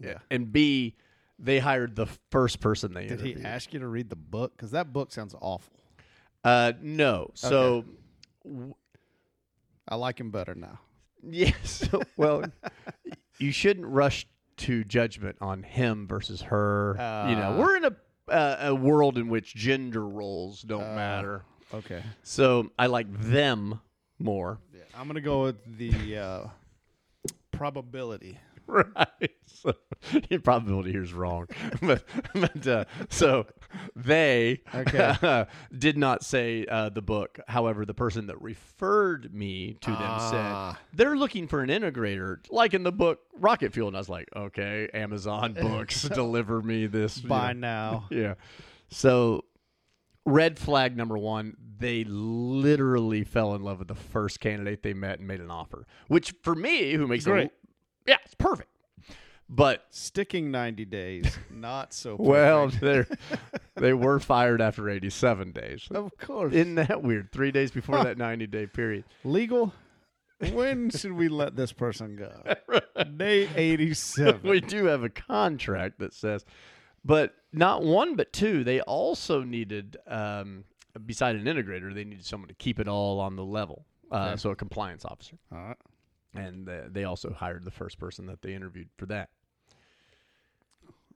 Yeah. 0.00 0.18
And 0.30 0.52
B, 0.52 0.96
they 1.38 1.58
hired 1.58 1.94
the 1.96 2.06
first 2.30 2.60
person 2.60 2.92
they 2.94 3.06
Did 3.06 3.20
he 3.20 3.30
interviewed. 3.30 3.46
ask 3.46 3.72
you 3.72 3.80
to 3.80 3.86
read 3.88 4.10
the 4.10 4.16
book? 4.16 4.56
Because 4.56 4.70
that 4.72 4.92
book 4.92 5.12
sounds 5.12 5.34
awful. 5.40 5.72
uh 6.44 6.72
no. 6.80 7.30
So 7.34 7.84
I 9.88 9.94
like 9.96 10.20
him 10.20 10.30
better 10.30 10.54
now. 10.54 10.78
yes. 11.28 11.88
well, 12.16 12.44
you 13.38 13.50
shouldn't 13.52 13.86
rush 13.86 14.26
to 14.58 14.84
judgment 14.84 15.36
on 15.40 15.62
him 15.62 16.06
versus 16.06 16.42
her. 16.42 16.92
you 17.28 17.36
know, 17.36 17.52
Uh. 17.54 17.56
we're 17.58 17.76
in 17.76 17.84
a 17.84 17.96
uh, 18.28 18.56
a 18.68 18.74
world 18.74 19.16
in 19.16 19.28
which 19.28 19.54
gender 19.54 20.06
roles 20.06 20.60
don't 20.62 20.82
Uh. 20.82 20.94
matter. 20.94 21.44
Okay. 21.72 22.02
So 22.22 22.70
I 22.78 22.86
like 22.86 23.06
them 23.20 23.80
more. 24.18 24.58
Yeah, 24.74 24.80
I'm 24.96 25.06
gonna 25.06 25.20
go 25.20 25.42
with 25.44 25.78
the 25.78 26.16
uh, 26.18 26.46
probability. 27.50 28.38
right. 28.68 29.30
So 29.46 29.72
your 30.28 30.40
probability 30.40 30.92
here 30.92 31.02
is 31.02 31.14
wrong, 31.14 31.46
but 31.82 32.04
but 32.34 32.66
uh, 32.66 32.84
so 33.08 33.46
they 33.96 34.60
Okay. 34.74 35.46
did 35.78 35.96
not 35.96 36.22
say 36.22 36.66
uh, 36.66 36.90
the 36.90 37.00
book. 37.00 37.40
However, 37.48 37.86
the 37.86 37.94
person 37.94 38.26
that 38.26 38.40
referred 38.42 39.32
me 39.34 39.78
to 39.80 39.90
them 39.90 39.98
Ah. 40.00 40.72
said 40.76 40.84
they're 40.96 41.16
looking 41.16 41.48
for 41.48 41.62
an 41.62 41.70
integrator, 41.70 42.38
like 42.50 42.74
in 42.74 42.82
the 42.82 42.92
book 42.92 43.20
Rocket 43.38 43.72
Fuel, 43.72 43.88
and 43.88 43.96
I 43.96 44.00
was 44.00 44.10
like, 44.10 44.28
okay, 44.36 44.90
Amazon 44.92 45.54
Books, 45.54 46.02
deliver 46.02 46.60
me 46.60 46.86
this. 46.86 47.22
you 47.22 47.28
By 47.28 47.54
know. 47.54 47.60
now. 47.60 48.06
Yeah. 48.10 48.34
So 48.90 49.44
red 50.28 50.58
flag 50.58 50.96
number 50.96 51.16
one, 51.18 51.56
they 51.78 52.04
literally 52.04 53.24
fell 53.24 53.54
in 53.54 53.62
love 53.62 53.78
with 53.78 53.88
the 53.88 53.94
first 53.94 54.40
candidate 54.40 54.82
they 54.82 54.94
met 54.94 55.18
and 55.18 55.28
made 55.28 55.40
an 55.40 55.50
offer. 55.50 55.86
Which 56.08 56.34
for 56.42 56.54
me, 56.54 56.92
who 56.94 57.06
makes 57.06 57.24
Great. 57.24 57.48
a 57.48 57.50
yeah, 58.06 58.16
it's 58.24 58.34
perfect. 58.34 58.70
But 59.50 59.86
Sticking 59.90 60.50
90 60.50 60.84
days, 60.84 61.38
not 61.50 61.94
so. 61.94 62.16
well, 62.18 62.68
they 62.80 63.04
they 63.76 63.92
were 63.94 64.18
fired 64.20 64.60
after 64.60 64.88
87 64.90 65.52
days. 65.52 65.88
of 65.90 66.10
course. 66.18 66.52
Isn't 66.52 66.74
that 66.74 67.02
weird? 67.02 67.32
Three 67.32 67.50
days 67.50 67.70
before 67.70 68.02
that 68.04 68.18
90 68.18 68.46
day 68.46 68.66
period. 68.66 69.04
Legal. 69.24 69.72
When 70.52 70.90
should 70.90 71.12
we 71.12 71.28
let 71.28 71.56
this 71.56 71.72
person 71.72 72.14
go? 72.14 72.80
Day 73.16 73.48
87. 73.56 74.48
we 74.48 74.60
do 74.60 74.84
have 74.84 75.02
a 75.02 75.08
contract 75.08 75.98
that 75.98 76.14
says, 76.14 76.44
but 77.04 77.34
not 77.52 77.82
one, 77.82 78.14
but 78.16 78.32
two. 78.32 78.64
They 78.64 78.80
also 78.80 79.42
needed, 79.42 79.96
um, 80.06 80.64
beside 81.06 81.36
an 81.36 81.44
integrator, 81.44 81.94
they 81.94 82.04
needed 82.04 82.24
someone 82.26 82.48
to 82.48 82.54
keep 82.54 82.78
it 82.80 82.88
all 82.88 83.20
on 83.20 83.36
the 83.36 83.44
level. 83.44 83.84
Uh, 84.10 84.28
Okay. 84.32 84.36
So 84.36 84.50
a 84.50 84.56
compliance 84.56 85.04
officer, 85.04 85.36
All 85.52 85.58
right. 85.58 85.76
and 86.34 86.68
uh, 86.68 86.80
they 86.90 87.04
also 87.04 87.32
hired 87.32 87.64
the 87.64 87.70
first 87.70 87.98
person 87.98 88.26
that 88.26 88.40
they 88.42 88.54
interviewed 88.54 88.88
for 88.96 89.06
that. 89.06 89.28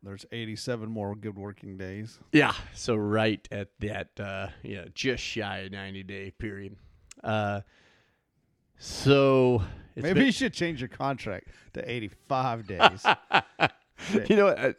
There's 0.02 0.26
87 0.32 0.90
more 0.90 1.14
good 1.14 1.36
working 1.38 1.78
days. 1.78 2.18
Yeah. 2.32 2.52
So 2.74 2.96
right 2.96 3.46
at 3.52 3.68
that, 3.80 4.08
uh, 4.18 4.48
yeah, 4.62 4.86
just 4.94 5.22
shy 5.22 5.58
of 5.60 5.70
ninety 5.72 6.02
day 6.02 6.32
period. 6.32 6.74
Uh, 7.22 7.60
so 8.78 9.62
it's 9.94 10.02
Maybe 10.02 10.14
been- 10.20 10.26
you 10.26 10.32
should 10.32 10.52
change 10.52 10.80
your 10.80 10.88
contract 10.88 11.48
to 11.74 11.88
85 11.90 12.66
days. 12.66 13.06
you 14.28 14.36
know, 14.36 14.48
uh, 14.48 14.72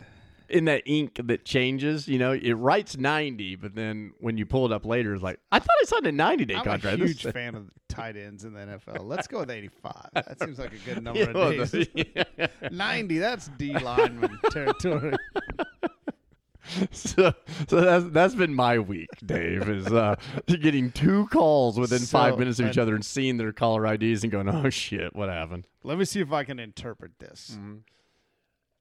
in 0.54 0.66
that 0.66 0.84
ink 0.86 1.20
that 1.24 1.44
changes, 1.46 2.08
you 2.08 2.20
know, 2.20 2.32
it 2.32 2.54
writes 2.54 2.96
90, 2.96 3.56
but 3.58 3.76
then 3.76 4.14
when 4.20 4.38
you 4.38 4.46
pull 4.46 4.66
it 4.66 4.72
up 4.72 4.86
later, 4.86 5.14
it's 5.14 5.24
like, 5.24 5.40
I 5.52 5.60
thought 5.60 5.76
I 5.82 5.86
signed 5.86 6.08
a 6.08 6.12
90 6.12 6.46
day 6.46 6.56
I'm 6.56 6.64
contract. 6.64 7.02
a 7.02 7.06
huge 7.06 7.24
fan 7.24 7.56
of 7.56 7.72
tight 7.90 8.16
ends 8.16 8.44
in 8.46 8.54
the 8.54 8.60
NFL. 8.60 9.04
Let's 9.06 9.28
go 9.28 9.40
with 9.40 9.50
85. 9.52 10.10
That 10.14 10.40
seems 10.40 10.60
like 10.60 10.72
a 10.74 10.78
good 10.78 11.04
number 11.04 11.20
You 11.20 11.26
of 11.28 11.72
days. 11.72 11.72
the- 11.94 12.50
90, 12.72 13.18
that's 13.18 13.48
D 13.58 13.78
lineman 13.78 14.40
territory. 14.52 15.16
so, 16.92 17.34
so 17.68 17.82
that's 17.82 18.06
that's 18.10 18.36
been 18.36 18.54
my 18.54 18.80
week, 18.80 19.10
Dave. 19.26 19.68
Is 19.68 19.88
uh, 19.88 20.16
getting 20.48 20.92
two 20.92 21.28
calls 21.28 21.78
within 21.80 22.00
five 22.00 22.38
minutes 22.40 22.60
of 22.60 22.68
each 22.70 22.78
other 22.78 22.96
and 22.96 23.06
seeing 23.06 23.38
their 23.38 23.52
caller 23.52 23.86
IDs 23.94 24.24
and 24.24 24.32
going, 24.32 24.48
"Oh 24.48 24.70
shit, 24.70 25.16
what 25.16 25.30
happened?" 25.30 25.68
Let 25.84 25.98
me 25.98 26.06
see 26.06 26.22
if 26.22 26.32
I 26.32 26.44
can 26.46 26.60
interpret 26.60 27.20
this. 27.20 27.58
Mm-hmm. 27.60 27.76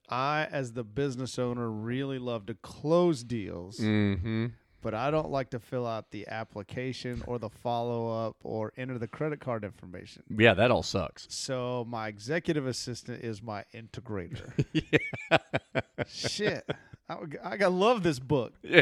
I, 0.09 0.47
as 0.51 0.73
the 0.73 0.83
business 0.83 1.39
owner, 1.39 1.69
really 1.69 2.19
love 2.19 2.45
to 2.47 2.53
close 2.55 3.23
deals, 3.23 3.79
Mm-hmm. 3.79 4.47
but 4.81 4.93
I 4.93 5.09
don't 5.11 5.29
like 5.31 5.49
to 5.51 5.59
fill 5.59 5.87
out 5.87 6.11
the 6.11 6.27
application 6.27 7.23
or 7.25 7.39
the 7.39 7.49
follow 7.49 8.27
up 8.27 8.35
or 8.43 8.73
enter 8.77 8.97
the 8.97 9.07
credit 9.07 9.39
card 9.39 9.63
information. 9.63 10.23
Yeah, 10.29 10.53
that 10.55 10.71
all 10.71 10.83
sucks. 10.83 11.25
So 11.29 11.85
my 11.87 12.07
executive 12.09 12.67
assistant 12.67 13.23
is 13.23 13.41
my 13.41 13.63
integrator. 13.73 14.51
Shit, 16.07 16.69
I, 17.09 17.17
I 17.43 17.65
love 17.67 18.03
this 18.03 18.19
book. 18.19 18.53
Yeah, 18.63 18.81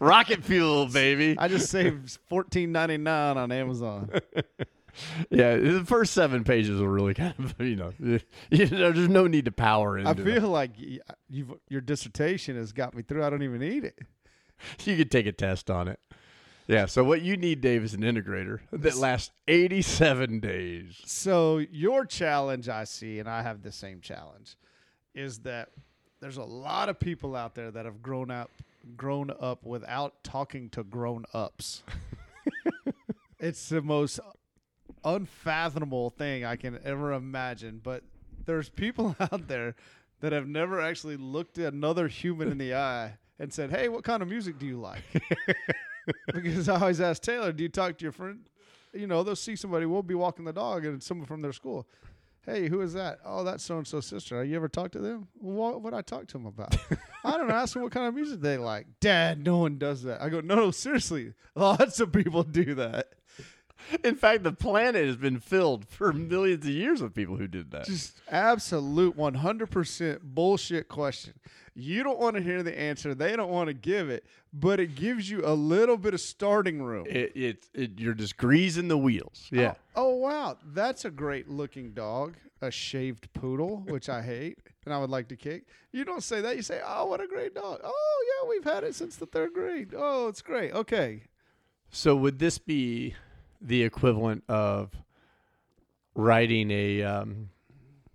rocket 0.00 0.42
fuel, 0.44 0.86
baby. 0.92 1.34
I 1.38 1.48
just 1.48 1.68
saved 1.70 2.18
fourteen 2.28 2.72
ninety 2.72 2.96
nine 2.96 3.36
on 3.36 3.52
Amazon. 3.52 4.10
Yeah, 5.30 5.56
the 5.56 5.84
first 5.84 6.12
seven 6.12 6.44
pages 6.44 6.80
are 6.80 6.88
really 6.88 7.14
kind 7.14 7.34
of 7.38 7.54
you 7.60 7.76
know, 7.76 7.92
you 7.98 8.66
know 8.70 8.92
there's 8.92 9.08
no 9.08 9.26
need 9.26 9.46
to 9.46 9.52
power 9.52 9.98
into. 9.98 10.08
I 10.08 10.12
it. 10.12 10.40
feel 10.40 10.48
like 10.48 10.70
you've, 11.28 11.54
your 11.68 11.80
dissertation 11.80 12.56
has 12.56 12.72
got 12.72 12.94
me 12.94 13.02
through. 13.02 13.24
I 13.24 13.30
don't 13.30 13.42
even 13.42 13.60
need 13.60 13.84
it. 13.84 13.98
you 14.84 14.96
could 14.96 15.10
take 15.10 15.26
a 15.26 15.32
test 15.32 15.70
on 15.70 15.88
it. 15.88 16.00
Yeah. 16.66 16.86
So 16.86 17.04
what 17.04 17.22
you 17.22 17.36
need, 17.36 17.60
Dave, 17.60 17.84
is 17.84 17.94
an 17.94 18.00
integrator 18.00 18.60
that 18.72 18.96
lasts 18.96 19.30
87 19.48 20.40
days. 20.40 21.00
So 21.04 21.58
your 21.58 22.06
challenge, 22.06 22.68
I 22.68 22.84
see, 22.84 23.18
and 23.18 23.28
I 23.28 23.42
have 23.42 23.62
the 23.62 23.72
same 23.72 24.00
challenge, 24.00 24.56
is 25.14 25.40
that 25.40 25.70
there's 26.20 26.38
a 26.38 26.44
lot 26.44 26.88
of 26.88 26.98
people 26.98 27.36
out 27.36 27.54
there 27.54 27.70
that 27.70 27.84
have 27.84 28.00
grown 28.02 28.30
up, 28.30 28.50
grown 28.96 29.30
up 29.38 29.66
without 29.66 30.24
talking 30.24 30.70
to 30.70 30.82
grown 30.82 31.26
ups. 31.34 31.82
it's 33.38 33.68
the 33.68 33.82
most 33.82 34.20
unfathomable 35.04 36.10
thing 36.10 36.44
I 36.44 36.56
can 36.56 36.78
ever 36.84 37.12
imagine. 37.12 37.80
But 37.82 38.02
there's 38.46 38.68
people 38.68 39.16
out 39.20 39.48
there 39.48 39.74
that 40.20 40.32
have 40.32 40.46
never 40.46 40.80
actually 40.80 41.16
looked 41.16 41.58
at 41.58 41.72
another 41.72 42.08
human 42.08 42.50
in 42.50 42.58
the 42.58 42.74
eye 42.76 43.14
and 43.38 43.52
said, 43.52 43.70
"Hey, 43.70 43.88
what 43.88 44.04
kind 44.04 44.22
of 44.22 44.28
music 44.28 44.58
do 44.58 44.66
you 44.66 44.80
like?" 44.80 45.02
because 46.32 46.68
I 46.68 46.80
always 46.80 47.00
ask 47.00 47.22
Taylor, 47.22 47.52
"Do 47.52 47.62
you 47.62 47.68
talk 47.68 47.98
to 47.98 48.02
your 48.02 48.12
friend?" 48.12 48.40
You 48.92 49.06
know, 49.06 49.22
they'll 49.22 49.36
see 49.36 49.56
somebody. 49.56 49.86
We'll 49.86 50.02
be 50.02 50.14
walking 50.14 50.44
the 50.44 50.52
dog, 50.52 50.84
and 50.84 50.96
it's 50.96 51.06
someone 51.06 51.26
from 51.26 51.42
their 51.42 51.52
school. 51.52 51.86
Hey, 52.46 52.68
who 52.68 52.82
is 52.82 52.92
that? 52.92 53.20
Oh, 53.24 53.42
that's 53.42 53.64
so 53.64 53.78
and 53.78 53.86
so 53.86 54.00
sister. 54.00 54.38
Have 54.38 54.46
you 54.46 54.56
ever 54.56 54.68
talked 54.68 54.92
to 54.92 54.98
them? 54.98 55.28
Well, 55.40 55.72
what 55.72 55.82
would 55.82 55.94
I 55.94 56.02
talk 56.02 56.26
to 56.28 56.32
them 56.34 56.44
about? 56.44 56.76
I 57.24 57.38
don't 57.38 57.48
know. 57.48 57.54
Ask 57.54 57.72
them 57.72 57.82
what 57.82 57.92
kind 57.92 58.06
of 58.06 58.14
music 58.14 58.40
they 58.40 58.58
like. 58.58 58.86
Dad, 59.00 59.42
no 59.42 59.58
one 59.58 59.78
does 59.78 60.02
that. 60.02 60.20
I 60.20 60.28
go, 60.28 60.40
no, 60.40 60.54
no, 60.54 60.70
seriously. 60.70 61.32
Lots 61.54 62.00
of 62.00 62.12
people 62.12 62.42
do 62.42 62.74
that. 62.74 63.14
In 64.04 64.16
fact, 64.16 64.42
the 64.42 64.52
planet 64.52 65.06
has 65.06 65.16
been 65.16 65.38
filled 65.40 65.86
for 65.88 66.12
millions 66.12 66.64
of 66.64 66.72
years 66.72 67.02
with 67.02 67.14
people 67.14 67.36
who 67.36 67.46
did 67.46 67.70
that. 67.72 67.86
Just 67.86 68.20
absolute 68.30 69.16
100% 69.16 70.20
bullshit 70.22 70.88
question. 70.88 71.34
You 71.74 72.04
don't 72.04 72.18
want 72.18 72.36
to 72.36 72.42
hear 72.42 72.62
the 72.62 72.78
answer. 72.78 73.14
They 73.14 73.34
don't 73.34 73.50
want 73.50 73.66
to 73.66 73.74
give 73.74 74.08
it, 74.08 74.24
but 74.52 74.78
it 74.78 74.94
gives 74.94 75.28
you 75.28 75.42
a 75.44 75.54
little 75.54 75.96
bit 75.96 76.14
of 76.14 76.20
starting 76.20 76.82
room. 76.82 77.06
It, 77.08 77.32
it, 77.34 77.66
it, 77.74 77.98
you're 77.98 78.14
just 78.14 78.36
greasing 78.36 78.88
the 78.88 78.98
wheels. 78.98 79.48
Yeah. 79.50 79.74
Oh, 79.96 80.10
oh, 80.10 80.14
wow. 80.14 80.58
That's 80.64 81.04
a 81.04 81.10
great 81.10 81.48
looking 81.48 81.92
dog. 81.92 82.36
A 82.62 82.70
shaved 82.70 83.32
poodle, 83.34 83.82
which 83.88 84.08
I 84.08 84.22
hate 84.22 84.58
and 84.84 84.94
I 84.94 84.98
would 84.98 85.10
like 85.10 85.28
to 85.28 85.36
kick. 85.36 85.64
You 85.92 86.04
don't 86.04 86.22
say 86.22 86.40
that. 86.40 86.56
You 86.56 86.62
say, 86.62 86.80
oh, 86.86 87.06
what 87.06 87.20
a 87.20 87.26
great 87.26 87.54
dog. 87.54 87.80
Oh, 87.82 88.24
yeah, 88.42 88.48
we've 88.48 88.64
had 88.64 88.84
it 88.84 88.94
since 88.94 89.16
the 89.16 89.26
third 89.26 89.52
grade. 89.52 89.94
Oh, 89.96 90.28
it's 90.28 90.42
great. 90.42 90.72
Okay. 90.72 91.22
So 91.90 92.16
would 92.16 92.38
this 92.38 92.58
be 92.58 93.14
the 93.64 93.82
equivalent 93.82 94.44
of 94.48 94.90
writing 96.14 96.70
a, 96.70 97.02
um, 97.02 97.48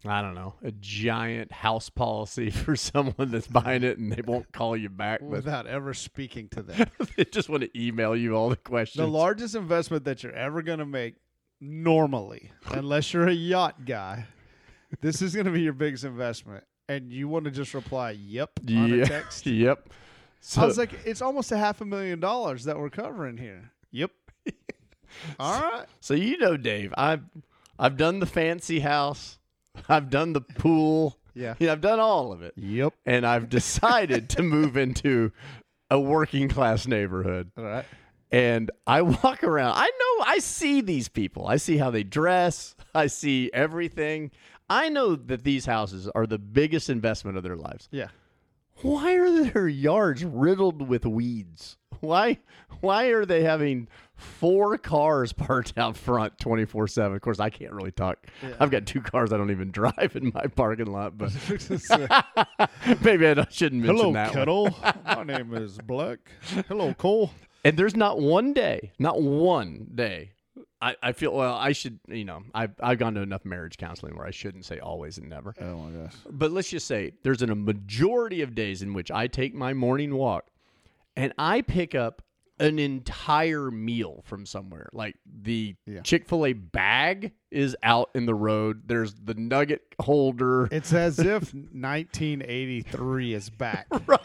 I 0.06 0.22
don't 0.22 0.36
know, 0.36 0.56
a 0.64 0.72
giant 0.72 1.52
house 1.52 1.90
policy 1.90 2.50
for 2.52 2.76
someone 2.76 3.32
that's 3.32 3.48
buying 3.48 3.84
it 3.84 3.98
and 3.98 4.12
they 4.12 4.22
won't 4.22 4.52
call 4.52 4.78
you 4.78 4.90
back, 4.90 5.20
but 5.20 5.30
Without 5.30 5.68
ever 5.68 5.94
speaking 5.94 6.48
to 6.50 6.62
them. 6.62 6.88
they 7.18 7.26
just 7.26 7.50
want 7.50 7.64
to 7.64 7.80
email 7.80 8.16
you 8.16 8.36
all 8.36 8.50
the 8.50 8.56
questions. 8.56 9.04
the 9.04 9.12
largest 9.12 9.56
investment 9.56 10.06
that 10.06 10.24
you're 10.24 10.34
ever 10.34 10.62
going 10.62 10.80
to 10.80 10.86
make 10.86 11.16
normally, 11.60 12.52
unless 12.72 13.14
you're 13.14 13.28
a 13.28 13.34
yacht 13.34 13.86
guy, 13.86 14.26
this 15.02 15.22
is 15.22 15.34
going 15.34 15.46
to 15.46 15.52
be 15.52 15.62
your 15.62 15.74
biggest 15.74 16.04
investment. 16.04 16.64
And 16.88 17.14
you 17.14 17.28
want 17.28 17.46
to 17.46 17.52
just 17.52 17.76
reply, 17.76 18.12
yep, 18.12 18.50
on 18.68 18.88
yeah. 18.88 19.04
a 19.04 19.06
text. 19.06 19.46
yep. 19.46 19.90
So 20.40 20.62
I 20.62 20.66
was 20.66 20.78
like, 20.78 20.92
it's 21.06 21.22
almost 21.22 21.52
a 21.52 21.58
half 21.58 21.82
a 21.82 21.86
million 21.86 22.20
dollars 22.20 22.64
that 22.64 22.80
we're 22.80 22.90
covering 22.90 23.38
here. 23.38 23.72
Yep. 23.92 24.12
All 25.40 25.62
right. 25.62 25.86
So 26.00 26.14
you 26.14 26.38
know, 26.38 26.58
Dave, 26.58 26.94
I've 26.98 27.24
I've 27.78 27.98
done 27.98 28.20
the 28.20 28.26
fancy 28.26 28.80
house, 28.82 29.40
I've 29.88 30.10
done 30.10 30.34
the 30.34 30.42
pool, 30.42 31.18
Yeah. 31.34 31.56
know, 31.60 31.72
I've 31.72 31.82
done 31.82 32.00
all 32.00 32.32
of 32.34 32.42
it, 32.42 32.54
Yep. 32.58 32.94
and 33.06 33.26
I've 33.26 33.50
decided 33.50 34.30
to 34.32 34.44
move 34.44 34.76
into 34.78 35.32
a 35.90 36.00
working 36.00 36.50
class 36.50 36.88
neighborhood. 36.88 37.52
All 37.58 37.64
right. 37.64 37.86
And 38.32 38.70
I 38.86 39.02
walk 39.02 39.44
around. 39.44 39.74
I 39.76 39.86
know 39.86 40.26
I 40.28 40.38
see 40.40 40.82
these 40.82 41.08
people. 41.08 41.48
I 41.48 41.56
see 41.58 41.78
how 41.78 41.90
they 41.90 42.04
dress. 42.04 42.76
I 42.94 43.08
see 43.08 43.50
everything. 43.54 44.30
I 44.70 44.90
know 44.90 45.16
that 45.16 45.44
these 45.44 45.66
houses 45.66 46.08
are 46.14 46.28
the 46.28 46.38
biggest 46.38 46.92
investment 46.92 47.38
of 47.38 47.44
their 47.44 47.56
lives. 47.56 47.88
Yeah. 47.92 48.10
Why 48.82 49.14
are 49.16 49.44
their 49.44 49.68
yards 49.68 50.24
riddled 50.24 50.88
with 50.88 51.06
weeds? 51.06 51.78
Why 52.00 52.38
why 52.80 53.08
are 53.08 53.26
they 53.26 53.44
having 53.44 53.90
four 54.16 54.78
cars 54.78 55.34
parked 55.34 55.78
out 55.78 55.98
front 55.98 56.38
24/7? 56.38 57.16
Of 57.16 57.22
course, 57.22 57.40
I 57.40 57.50
can't 57.50 57.74
really 57.74 57.92
talk. 57.92 58.26
Yeah. 58.42 58.56
I've 58.60 58.72
got 58.72 58.86
two 58.86 59.02
cars 59.02 59.34
I 59.34 59.38
don't 59.38 59.52
even 59.52 59.72
drive 59.72 60.16
in 60.16 60.32
my 60.34 60.48
parking 60.48 60.88
lot, 60.88 61.18
but 61.18 61.32
maybe 63.04 63.28
I 63.28 63.46
shouldn't 63.50 63.84
mention 63.84 64.14
that 64.14 64.28
one. 64.28 64.34
Kettle. 64.34 64.76
My 65.06 65.24
name 65.24 65.54
is 65.54 65.78
Black. 65.80 66.20
Hello, 66.68 66.94
Cole. 66.94 67.32
And 67.66 67.76
there's 67.76 67.96
not 67.96 68.20
one 68.20 68.54
day, 68.54 68.94
not 68.98 69.22
one 69.22 69.88
day. 69.94 70.32
I, 70.82 70.96
I 71.04 71.12
feel 71.12 71.34
well. 71.34 71.56
I 71.56 71.74
should, 71.74 72.00
you 72.08 72.24
know, 72.26 72.42
I've 72.54 72.72
I've 72.82 73.00
gone 73.00 73.14
to 73.16 73.22
enough 73.22 73.44
marriage 73.44 73.78
counseling 73.78 74.16
where 74.16 74.26
I 74.26 74.32
shouldn't 74.32 74.66
say 74.66 74.80
always 74.80 75.18
and 75.18 75.28
never. 75.30 75.54
Oh 75.60 75.78
my 75.78 75.92
gosh. 76.04 76.14
But 76.30 76.52
let's 76.52 76.70
just 76.70 76.88
say 76.88 77.14
there's 77.24 77.42
an, 77.42 77.50
a 77.50 77.56
majority 77.56 78.42
of 78.42 78.56
days 78.56 78.82
in 78.82 78.94
which 78.94 79.12
I 79.12 79.28
take 79.28 79.54
my 79.54 79.74
morning 79.74 80.16
walk 80.16 80.46
and 81.18 81.34
I 81.38 81.62
pick 81.62 81.96
up 81.96 82.22
an 82.62 82.78
entire 82.80 83.72
meal 83.72 84.22
from 84.26 84.46
somewhere. 84.46 84.90
Like 84.94 85.16
the 85.26 85.76
Yeah. 85.86 86.02
Chick 86.02 86.28
fil 86.28 86.46
A 86.46 86.54
bag 86.54 87.32
is 87.52 87.76
out 87.84 88.10
in 88.16 88.26
the 88.26 88.36
road. 88.36 88.84
There's 88.86 89.14
the 89.16 89.34
nugget 89.34 89.82
holder. 90.02 90.68
It's 90.72 90.94
as 90.94 91.20
if 91.20 91.54
1983 91.54 93.34
is 93.34 93.50
back. 93.50 93.88
right. 94.08 94.20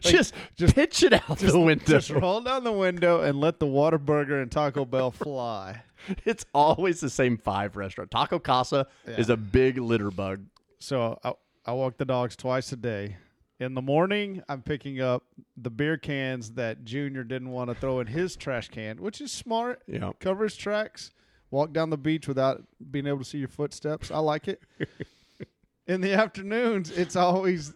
Just, 0.00 0.34
just- 0.56 0.74
pitch 0.74 1.02
it 1.02 1.12
out 1.12 1.38
the 1.38 1.58
window. 1.58 1.84
Just 1.84 2.10
roll 2.10 2.40
down 2.40 2.64
the 2.64 2.72
window 2.72 3.20
and 3.22 3.40
let 3.40 3.58
the 3.60 3.66
Whataburger 3.66 4.40
and 4.42 4.50
Taco 4.50 4.84
Bell 4.84 5.10
fly. 5.10 5.82
It's 6.26 6.44
always 6.52 7.00
the 7.00 7.08
same 7.08 7.38
five 7.38 7.76
restaurant. 7.76 8.10
Taco 8.10 8.38
Casa 8.38 8.86
Yeah. 9.08 9.14
is 9.16 9.30
a 9.30 9.38
big 9.38 9.78
litter 9.78 10.10
bug. 10.10 10.44
So 10.78 11.18
I, 11.24 11.32
I 11.64 11.72
walk 11.72 11.96
the 11.96 12.04
dogs 12.04 12.36
twice 12.36 12.70
a 12.72 12.76
day. 12.76 13.16
In 13.58 13.72
the 13.72 13.80
morning, 13.80 14.42
I'm 14.46 14.60
picking 14.60 15.00
up 15.00 15.22
the 15.56 15.70
beer 15.70 15.96
cans 15.96 16.50
that 16.52 16.84
Junior 16.84 17.24
didn't 17.24 17.48
want 17.52 17.70
to 17.70 17.74
throw 17.74 18.00
in 18.00 18.06
his 18.08 18.36
trash 18.36 18.68
can, 18.68 19.00
which 19.00 19.22
is 19.22 19.32
smart. 19.32 19.80
Yeah. 19.86 20.10
Cover 20.20 20.44
his 20.44 20.56
tracks. 20.56 21.10
Walk 21.50 21.72
down 21.72 21.88
the 21.88 21.96
beach 21.96 22.28
without 22.28 22.62
being 22.90 23.06
able 23.06 23.20
to 23.20 23.24
see 23.24 23.38
your 23.38 23.48
footsteps. 23.48 24.10
I 24.10 24.18
like 24.18 24.46
it. 24.48 24.60
in 25.86 26.00
the 26.02 26.12
afternoons, 26.12 26.90
it's 26.90 27.16
always 27.16 27.72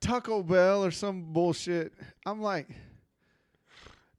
Taco 0.00 0.42
Bell 0.42 0.84
or 0.84 0.90
some 0.90 1.32
bullshit. 1.32 1.92
I'm 2.26 2.40
like, 2.40 2.68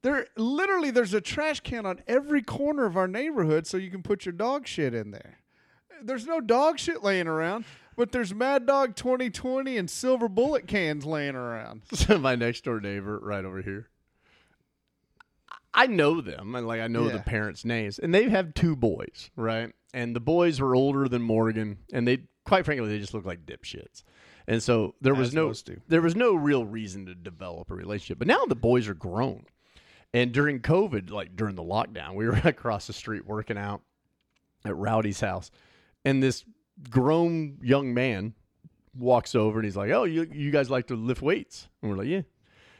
there 0.01 0.27
literally 0.35 0.91
there's 0.91 1.13
a 1.13 1.21
trash 1.21 1.59
can 1.59 1.85
on 1.85 2.01
every 2.07 2.41
corner 2.41 2.85
of 2.85 2.97
our 2.97 3.07
neighborhood, 3.07 3.67
so 3.67 3.77
you 3.77 3.91
can 3.91 4.03
put 4.03 4.25
your 4.25 4.33
dog 4.33 4.67
shit 4.67 4.93
in 4.93 5.11
there. 5.11 5.39
There's 6.03 6.25
no 6.25 6.41
dog 6.41 6.79
shit 6.79 7.03
laying 7.03 7.27
around, 7.27 7.65
but 7.95 8.11
there's 8.11 8.33
Mad 8.33 8.65
Dog 8.65 8.95
2020 8.95 9.77
and 9.77 9.89
Silver 9.89 10.27
Bullet 10.27 10.65
cans 10.67 11.05
laying 11.05 11.35
around. 11.35 11.83
So 11.93 12.17
my 12.17 12.35
next 12.35 12.63
door 12.63 12.79
neighbor 12.79 13.19
right 13.19 13.45
over 13.45 13.61
here. 13.61 13.89
I 15.73 15.87
know 15.87 16.19
them 16.19 16.55
and 16.55 16.67
like 16.67 16.81
I 16.81 16.87
know 16.87 17.07
the 17.09 17.19
parents' 17.19 17.63
names. 17.63 17.99
And 17.99 18.13
they 18.13 18.27
have 18.29 18.53
two 18.53 18.75
boys, 18.75 19.29
right? 19.35 19.71
And 19.93 20.15
the 20.15 20.19
boys 20.19 20.59
were 20.59 20.75
older 20.75 21.07
than 21.07 21.21
Morgan 21.21 21.77
and 21.93 22.07
they 22.07 22.23
quite 22.45 22.65
frankly 22.65 22.89
they 22.89 22.99
just 22.99 23.13
look 23.13 23.25
like 23.25 23.45
dipshits. 23.45 24.03
And 24.51 24.61
so 24.61 24.95
there 24.99 25.15
was 25.15 25.29
As 25.29 25.33
no 25.33 25.53
there 25.87 26.01
was 26.01 26.13
no 26.13 26.35
real 26.35 26.65
reason 26.65 27.05
to 27.05 27.15
develop 27.15 27.71
a 27.71 27.73
relationship. 27.73 28.19
But 28.19 28.27
now 28.27 28.43
the 28.43 28.53
boys 28.53 28.89
are 28.89 28.93
grown. 28.93 29.45
And 30.13 30.33
during 30.33 30.59
COVID, 30.59 31.09
like 31.09 31.37
during 31.37 31.55
the 31.55 31.63
lockdown, 31.63 32.15
we 32.15 32.27
were 32.27 32.33
across 32.43 32.85
the 32.85 32.91
street 32.91 33.25
working 33.25 33.57
out 33.57 33.81
at 34.65 34.75
Rowdy's 34.75 35.21
house. 35.21 35.51
And 36.03 36.21
this 36.21 36.43
grown 36.89 37.59
young 37.61 37.93
man 37.93 38.33
walks 38.93 39.35
over 39.35 39.59
and 39.59 39.63
he's 39.63 39.77
like, 39.77 39.91
"Oh, 39.91 40.03
you 40.03 40.27
you 40.29 40.51
guys 40.51 40.69
like 40.69 40.87
to 40.87 40.97
lift 40.97 41.21
weights?" 41.21 41.69
And 41.81 41.89
we're 41.89 41.97
like, 41.97 42.09
"Yeah." 42.09 42.23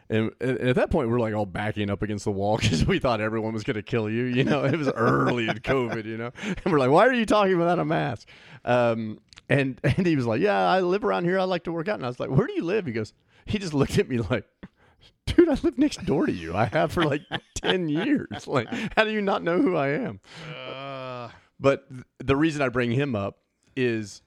And, 0.09 0.29
and 0.41 0.59
at 0.59 0.75
that 0.75 0.91
point, 0.91 1.09
we're 1.09 1.21
like 1.21 1.33
all 1.33 1.45
backing 1.45 1.89
up 1.89 2.01
against 2.01 2.25
the 2.25 2.31
wall 2.31 2.57
because 2.61 2.85
we 2.85 2.99
thought 2.99 3.21
everyone 3.21 3.53
was 3.53 3.63
going 3.63 3.77
to 3.77 3.81
kill 3.81 4.09
you. 4.09 4.25
You 4.25 4.43
know, 4.43 4.65
it 4.65 4.75
was 4.75 4.89
early 4.89 5.47
in 5.47 5.55
COVID. 5.59 6.03
You 6.03 6.17
know, 6.17 6.31
and 6.43 6.73
we're 6.73 6.79
like, 6.79 6.91
"Why 6.91 7.07
are 7.07 7.13
you 7.13 7.25
talking 7.25 7.57
without 7.57 7.79
a 7.79 7.85
mask?" 7.85 8.27
Um, 8.65 9.19
and 9.51 9.79
and 9.83 10.05
he 10.07 10.15
was 10.15 10.25
like, 10.25 10.41
"Yeah, 10.41 10.57
I 10.67 10.81
live 10.81 11.03
around 11.05 11.25
here. 11.25 11.37
I 11.39 11.43
like 11.43 11.63
to 11.65 11.71
work 11.71 11.87
out." 11.87 11.95
And 11.95 12.05
I 12.05 12.07
was 12.07 12.19
like, 12.19 12.29
"Where 12.29 12.47
do 12.47 12.53
you 12.53 12.63
live?" 12.63 12.85
He 12.85 12.91
goes, 12.93 13.13
he 13.45 13.57
just 13.59 13.73
looked 13.73 13.97
at 13.99 14.07
me 14.09 14.19
like. 14.19 14.45
Dude, 15.27 15.49
I 15.49 15.57
live 15.63 15.77
next 15.77 16.03
door 16.05 16.25
to 16.25 16.31
you. 16.31 16.55
I 16.55 16.65
have 16.65 16.91
for 16.91 17.03
like 17.05 17.21
10 17.55 17.89
years. 17.89 18.47
Like, 18.47 18.67
how 18.95 19.03
do 19.03 19.11
you 19.11 19.21
not 19.21 19.43
know 19.43 19.59
who 19.61 19.75
I 19.75 19.89
am? 19.89 20.19
Uh, 20.67 21.29
But 21.59 21.87
th- 21.89 22.03
the 22.19 22.35
reason 22.35 22.61
I 22.61 22.69
bring 22.69 22.91
him 22.91 23.15
up 23.15 23.37
is 23.75 24.21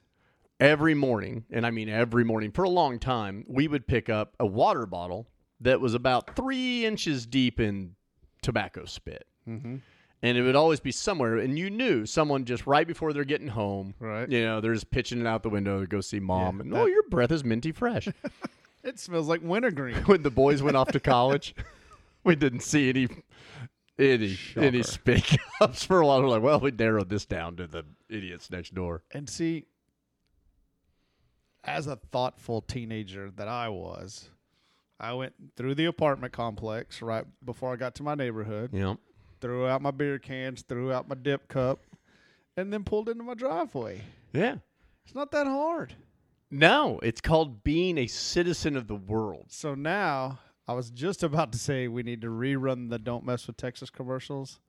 every 0.59 0.93
morning, 0.95 1.45
and 1.51 1.65
I 1.65 1.71
mean 1.71 1.89
every 1.89 2.23
morning 2.23 2.51
for 2.51 2.63
a 2.63 2.69
long 2.69 2.97
time, 2.99 3.45
we 3.47 3.67
would 3.67 3.87
pick 3.87 4.09
up 4.09 4.35
a 4.39 4.45
water 4.45 4.85
bottle 4.85 5.27
that 5.61 5.79
was 5.79 5.93
about 5.93 6.35
three 6.35 6.85
inches 6.85 7.25
deep 7.25 7.59
in 7.59 7.95
tobacco 8.41 8.85
spit. 8.85 9.25
mhm. 9.47 9.81
And 10.25 10.37
it 10.37 10.41
would 10.41 10.55
always 10.55 10.79
be 10.79 10.91
somewhere, 10.91 11.37
and 11.37 11.57
you 11.59 11.69
knew 11.69 12.05
someone 12.05 12.45
just 12.45 12.65
right 12.65 12.87
before 12.87 13.13
they're 13.13 13.23
getting 13.25 13.47
home. 13.49 13.93
Right. 13.99 14.27
You 14.27 14.43
know, 14.43 14.59
they're 14.59 14.73
just 14.73 14.89
pitching 14.89 15.19
it 15.21 15.27
out 15.27 15.43
the 15.43 15.49
window 15.49 15.79
to 15.81 15.85
go 15.87 16.01
see 16.01 16.19
mom. 16.19 16.55
Yeah, 16.57 16.61
and, 16.63 16.73
that- 16.73 16.79
oh, 16.79 16.85
your 16.87 17.03
breath 17.09 17.31
is 17.31 17.43
minty 17.43 17.71
fresh. 17.71 18.07
It 18.83 18.99
smells 18.99 19.27
like 19.27 19.41
wintergreen. 19.41 19.95
when 20.05 20.21
the 20.21 20.29
boys 20.29 20.61
went 20.61 20.77
off 20.77 20.91
to 20.91 20.99
college, 20.99 21.55
we 22.23 22.35
didn't 22.35 22.59
see 22.59 22.87
any 22.89 23.07
any 23.97 24.37
any 24.55 24.83
Shocker. 24.83 24.83
spit 24.83 25.37
ups 25.59 25.83
for 25.83 26.01
a 26.01 26.05
while. 26.05 26.21
We're 26.21 26.27
like, 26.29 26.43
well, 26.43 26.59
we 26.59 26.69
narrowed 26.69 27.09
this 27.09 27.25
down 27.25 27.55
to 27.55 27.65
the 27.65 27.83
idiots 28.09 28.51
next 28.51 28.75
door. 28.75 29.01
And 29.11 29.27
see, 29.27 29.65
as 31.63 31.87
a 31.87 31.95
thoughtful 31.95 32.61
teenager 32.61 33.31
that 33.31 33.47
I 33.47 33.69
was, 33.69 34.29
I 34.99 35.13
went 35.13 35.33
through 35.55 35.73
the 35.75 35.85
apartment 35.85 36.31
complex 36.33 37.01
right 37.01 37.25
before 37.43 37.73
I 37.73 37.77
got 37.77 37.95
to 37.95 38.03
my 38.03 38.13
neighborhood, 38.13 38.69
Yeah. 38.71 38.95
Threw 39.41 39.67
out 39.67 39.81
my 39.81 39.91
beer 39.91 40.19
cans, 40.19 40.61
threw 40.63 40.91
out 40.91 41.07
my 41.07 41.15
dip 41.15 41.47
cup, 41.47 41.79
and 42.57 42.71
then 42.71 42.83
pulled 42.83 43.09
into 43.09 43.23
my 43.23 43.33
driveway. 43.33 44.01
Yeah. 44.33 44.55
It's 45.05 45.15
not 45.15 45.31
that 45.31 45.47
hard. 45.47 45.93
No, 46.51 46.99
it's 47.03 47.21
called 47.21 47.63
being 47.63 47.97
a 47.97 48.07
citizen 48.07 48.75
of 48.77 48.87
the 48.87 48.95
world. 48.95 49.45
So 49.49 49.75
now 49.75 50.39
I 50.67 50.73
was 50.73 50.89
just 50.89 51.23
about 51.23 51.51
to 51.51 51.57
say 51.57 51.87
we 51.87 52.03
need 52.03 52.21
to 52.21 52.27
rerun 52.27 52.89
the 52.89 52.99
Don't 52.99 53.25
Mess 53.25 53.47
with 53.47 53.57
Texas 53.57 53.89
commercials. 53.89 54.59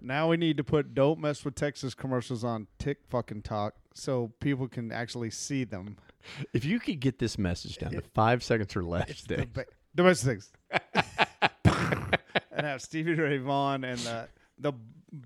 Now 0.00 0.28
we 0.28 0.36
need 0.36 0.56
to 0.58 0.64
put 0.64 0.94
Don't 0.94 1.18
Mess 1.20 1.44
with 1.44 1.54
Texas 1.54 1.94
commercials 1.94 2.44
on 2.44 2.66
Tick 2.78 2.98
fucking 3.08 3.42
Talk 3.42 3.74
so 3.94 4.32
people 4.40 4.68
can 4.68 4.92
actually 4.92 5.30
see 5.30 5.64
them. 5.64 5.96
If 6.52 6.64
you 6.64 6.78
could 6.78 7.00
get 7.00 7.18
this 7.18 7.36
message 7.38 7.78
down 7.78 7.92
to 7.92 8.02
five 8.14 8.42
seconds 8.42 8.76
or 8.76 8.84
less, 8.84 9.22
The 9.22 9.46
ba- 9.52 9.64
domestic 9.94 10.42
things. 10.42 10.52
and 12.58 12.66
have 12.66 12.82
Stevie 12.82 13.14
Ray 13.14 13.38
Vaughan 13.38 13.84
and 13.84 13.98
the 14.00 14.28
the 14.58 14.72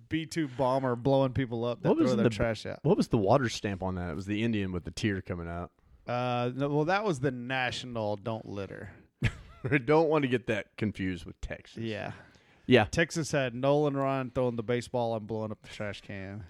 B 0.09 0.27
two 0.27 0.47
bomber 0.47 0.95
blowing 0.95 1.33
people 1.33 1.65
up 1.65 1.83
that 1.83 1.89
What 1.89 1.99
was 1.99 2.09
throw 2.11 2.17
their 2.17 2.25
the- 2.25 2.31
trash 2.31 2.67
out. 2.67 2.79
what 2.83 2.97
was 2.97 3.09
the 3.09 3.19
water 3.19 3.49
stamp 3.49 3.83
on 3.83 3.97
that? 3.97 4.11
It 4.11 4.15
was 4.15 4.27
the 4.27 4.45
Indian 4.45 4.71
with 4.73 4.85
the 4.85 4.91
tear 4.93 5.21
coming 5.21 5.49
out. 5.49 5.71
Uh, 6.07 6.51
no, 6.55 6.69
well, 6.69 6.85
that 6.85 7.05
was 7.05 7.21
the 7.21 7.31
national 7.31 8.17
Don't 8.17 8.47
Litter. 8.47 8.91
I 9.71 9.79
don't 9.85 10.09
want 10.09 10.23
to 10.23 10.29
get 10.29 10.47
that 10.49 10.77
confused 10.77 11.25
with 11.25 11.41
Texas. 11.41 11.83
Yeah, 11.83 12.13
Yeah, 12.67 12.85
Texas 12.85 13.31
had 13.33 13.55
Nolan 13.55 13.97
Ryan 13.97 14.31
throwing 14.35 14.57
the 14.57 14.63
baseball 14.65 15.15
and 15.17 15.27
blowing 15.27 15.51
up 15.53 15.63
the 15.63 15.69
trash 15.69 16.01
can. 16.01 16.45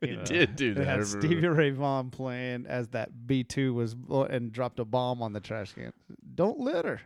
it 0.00 0.08
You 0.10 0.16
know, 0.16 0.24
did 0.24 0.56
do 0.56 0.74
that. 0.74 0.86
Had. 0.86 1.06
Stevie 1.06 1.46
Ray 1.46 1.70
Vaughan 1.70 2.10
playing 2.10 2.66
as 2.66 2.88
that 2.88 3.26
B 3.26 3.44
two 3.44 3.74
was 3.74 3.94
and 4.30 4.50
dropped 4.52 4.78
a 4.80 4.84
bomb 4.86 5.22
on 5.22 5.32
the 5.34 5.40
trash 5.40 5.72
can. 5.74 5.92
Don't 6.34 6.58
litter. 6.58 7.00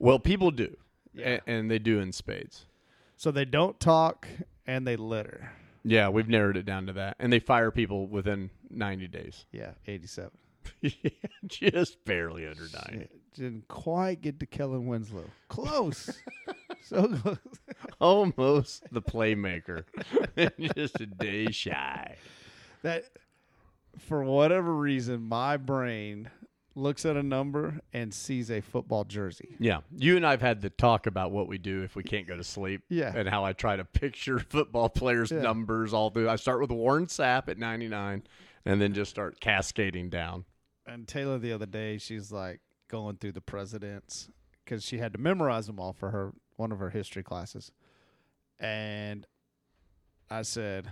Well, 0.00 0.18
people 0.18 0.50
do, 0.50 0.76
Yeah. 1.14 1.38
a- 1.46 1.50
and 1.50 1.70
they 1.70 1.78
do 1.78 1.98
in 2.00 2.12
spades. 2.12 2.66
So 3.16 3.30
they 3.30 3.44
don't 3.44 3.78
talk 3.78 4.26
and 4.66 4.86
they 4.86 4.96
litter. 4.96 5.50
Yeah, 5.84 6.08
we've 6.10 6.28
narrowed 6.28 6.56
it 6.56 6.64
down 6.64 6.86
to 6.86 6.92
that, 6.94 7.16
and 7.18 7.32
they 7.32 7.40
fire 7.40 7.70
people 7.72 8.06
within 8.06 8.50
ninety 8.70 9.08
days. 9.08 9.46
Yeah, 9.52 9.72
eighty 9.86 10.06
seven. 10.06 10.30
Just 11.46 12.04
barely 12.04 12.46
under 12.46 12.62
ninety. 12.88 13.08
Didn't 13.34 13.66
quite 13.68 14.20
get 14.20 14.38
to 14.40 14.46
Kellen 14.46 14.86
Winslow. 14.86 15.24
Close. 15.48 16.10
so 16.82 17.08
close. 17.16 17.38
Almost 18.00 18.84
the 18.92 19.00
playmaker, 19.02 19.84
just 20.74 21.00
a 21.00 21.06
day 21.06 21.50
shy. 21.50 22.16
That 22.82 23.04
for 23.98 24.22
whatever 24.22 24.72
reason, 24.74 25.22
my 25.22 25.56
brain 25.56 26.30
looks 26.74 27.04
at 27.04 27.16
a 27.16 27.22
number 27.22 27.80
and 27.92 28.12
sees 28.12 28.50
a 28.50 28.60
football 28.60 29.04
jersey. 29.04 29.56
Yeah. 29.58 29.80
You 29.96 30.16
and 30.16 30.26
I've 30.26 30.40
had 30.40 30.60
the 30.60 30.70
talk 30.70 31.06
about 31.06 31.30
what 31.30 31.48
we 31.48 31.58
do 31.58 31.82
if 31.82 31.94
we 31.96 32.02
can't 32.02 32.26
go 32.26 32.36
to 32.36 32.44
sleep. 32.44 32.82
Yeah. 32.88 33.12
And 33.14 33.28
how 33.28 33.44
I 33.44 33.52
try 33.52 33.76
to 33.76 33.84
picture 33.84 34.38
football 34.50 34.88
players' 34.88 35.30
yeah. 35.30 35.40
numbers 35.40 35.92
all 35.92 36.10
through. 36.10 36.28
I 36.28 36.36
start 36.36 36.60
with 36.60 36.70
Warren 36.70 37.06
Sapp 37.06 37.48
at 37.48 37.58
99 37.58 38.22
and 38.64 38.80
then 38.80 38.94
just 38.94 39.10
start 39.10 39.40
cascading 39.40 40.10
down. 40.10 40.44
And 40.86 41.06
Taylor 41.06 41.38
the 41.38 41.52
other 41.52 41.66
day, 41.66 41.98
she's 41.98 42.32
like 42.32 42.60
going 42.88 43.16
through 43.16 43.32
the 43.32 43.40
presidents 43.40 44.28
because 44.64 44.84
she 44.84 44.98
had 44.98 45.12
to 45.12 45.18
memorize 45.18 45.66
them 45.66 45.78
all 45.78 45.92
for 45.92 46.10
her 46.10 46.32
one 46.56 46.72
of 46.72 46.78
her 46.78 46.90
history 46.90 47.22
classes. 47.22 47.72
And 48.60 49.26
I 50.30 50.42
said, 50.42 50.88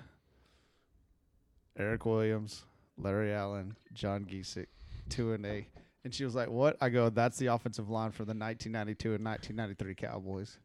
Erik 1.79 2.05
Williams, 2.05 2.65
Larry 2.99 3.33
Allen, 3.33 3.77
John 3.93 4.25
Gesek, 4.25 4.67
Two 5.11 5.33
and 5.33 5.45
a. 5.45 5.67
And 6.05 6.15
she 6.15 6.25
was 6.25 6.35
like, 6.35 6.49
"What?" 6.49 6.77
I 6.81 6.89
go, 6.89 7.11
"That's 7.11 7.37
the 7.37 7.47
offensive 7.47 7.91
line 7.91 8.13
for 8.13 8.25
the 8.25 8.33
1992 8.33 9.15
and 9.15 9.25
1993 9.25 9.95
Cowboys." 9.95 10.59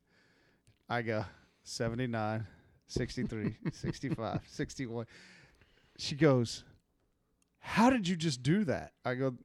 I 0.88 1.02
go, 1.02 1.26
"79, 1.64 2.48
63, 2.88 3.58
65, 3.74 4.40
61." 4.48 5.06
She 5.98 6.16
goes, 6.16 6.64
"How 7.60 7.90
did 7.90 8.08
you 8.08 8.16
just 8.16 8.44
do 8.44 8.64
that?" 8.66 8.94
I 9.04 9.16
go, 9.16 9.36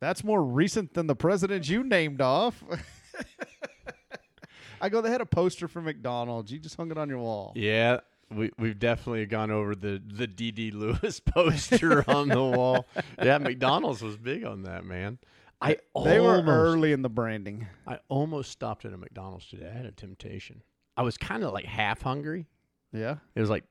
"That's 0.00 0.24
more 0.24 0.42
recent 0.42 0.94
than 0.94 1.06
the 1.06 1.16
president 1.16 1.68
you 1.68 1.84
named 1.84 2.22
off." 2.22 2.64
I 4.80 4.88
go, 4.88 5.00
"They 5.00 5.10
had 5.10 5.20
a 5.20 5.26
poster 5.26 5.68
for 5.68 5.82
McDonald's. 5.82 6.52
You 6.52 6.58
just 6.58 6.76
hung 6.76 6.90
it 6.90 6.98
on 6.98 7.08
your 7.08 7.18
wall." 7.18 7.52
Yeah, 7.56 8.00
we 8.34 8.50
we've 8.58 8.78
definitely 8.78 9.26
gone 9.26 9.50
over 9.50 9.74
the 9.74 10.02
the 10.06 10.28
DD 10.28 10.72
Lewis 10.74 11.20
poster 11.24 12.08
on 12.08 12.28
the 12.28 12.42
wall. 12.42 12.86
Yeah, 13.22 13.38
McDonald's 13.38 14.02
was 14.02 14.16
big 14.16 14.44
on 14.44 14.62
that, 14.62 14.84
man. 14.84 15.18
I 15.60 15.78
They 16.04 16.20
were 16.20 16.42
early 16.46 16.92
in 16.92 17.02
the 17.02 17.08
branding. 17.08 17.66
I 17.86 17.98
almost 18.08 18.50
stopped 18.50 18.84
at 18.84 18.92
a 18.92 18.96
McDonald's 18.96 19.48
today. 19.48 19.68
I 19.72 19.76
had 19.76 19.86
a 19.86 19.92
temptation. 19.92 20.62
I 20.96 21.02
was 21.02 21.16
kind 21.16 21.42
of 21.42 21.52
like 21.52 21.64
half 21.64 22.02
hungry. 22.02 22.46
Yeah. 22.92 23.16
It 23.34 23.40
was 23.40 23.50
like 23.50 23.64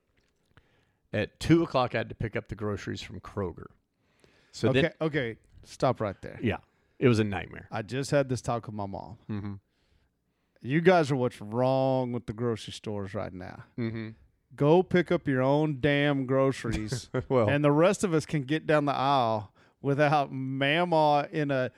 at 1.13 1.39
two 1.39 1.63
o'clock. 1.63 1.95
I 1.95 1.99
had 1.99 2.09
to 2.09 2.15
pick 2.15 2.35
up 2.35 2.49
the 2.49 2.55
groceries 2.55 3.01
from 3.01 3.19
Kroger. 3.19 3.67
So 4.51 4.69
okay. 4.69 4.81
then, 4.81 4.91
okay. 5.01 5.37
Stop 5.63 5.99
right 5.99 6.15
there. 6.21 6.39
yeah, 6.41 6.57
it 6.97 7.07
was 7.07 7.19
a 7.19 7.23
nightmare. 7.23 7.67
I 7.71 7.81
just 7.81 8.11
had 8.11 8.29
this 8.29 8.41
talk 8.41 8.67
with 8.67 8.75
my 8.75 8.85
mom. 8.85 9.17
Mm-hmm. 9.29 9.53
You 10.61 10.81
guys 10.81 11.11
are 11.11 11.15
what's 11.15 11.41
wrong 11.41 12.13
with 12.13 12.25
the 12.25 12.33
grocery 12.33 12.73
stores 12.73 13.13
right 13.13 13.33
now. 13.33 13.63
Mm-hmm. 13.77 14.09
Go 14.55 14.81
pick 14.81 15.11
up 15.11 15.27
your 15.27 15.41
own 15.41 15.77
damn 15.81 16.25
groceries, 16.25 17.09
Well, 17.29 17.47
and 17.49 17.63
the 17.63 17.71
rest 17.71 18.03
of 18.03 18.13
us 18.13 18.25
can 18.25 18.43
get 18.43 18.65
down 18.65 18.85
the 18.85 18.95
aisle 18.95 19.51
without 19.81 20.31
Mama 20.31 21.27
in 21.31 21.51
a 21.51 21.71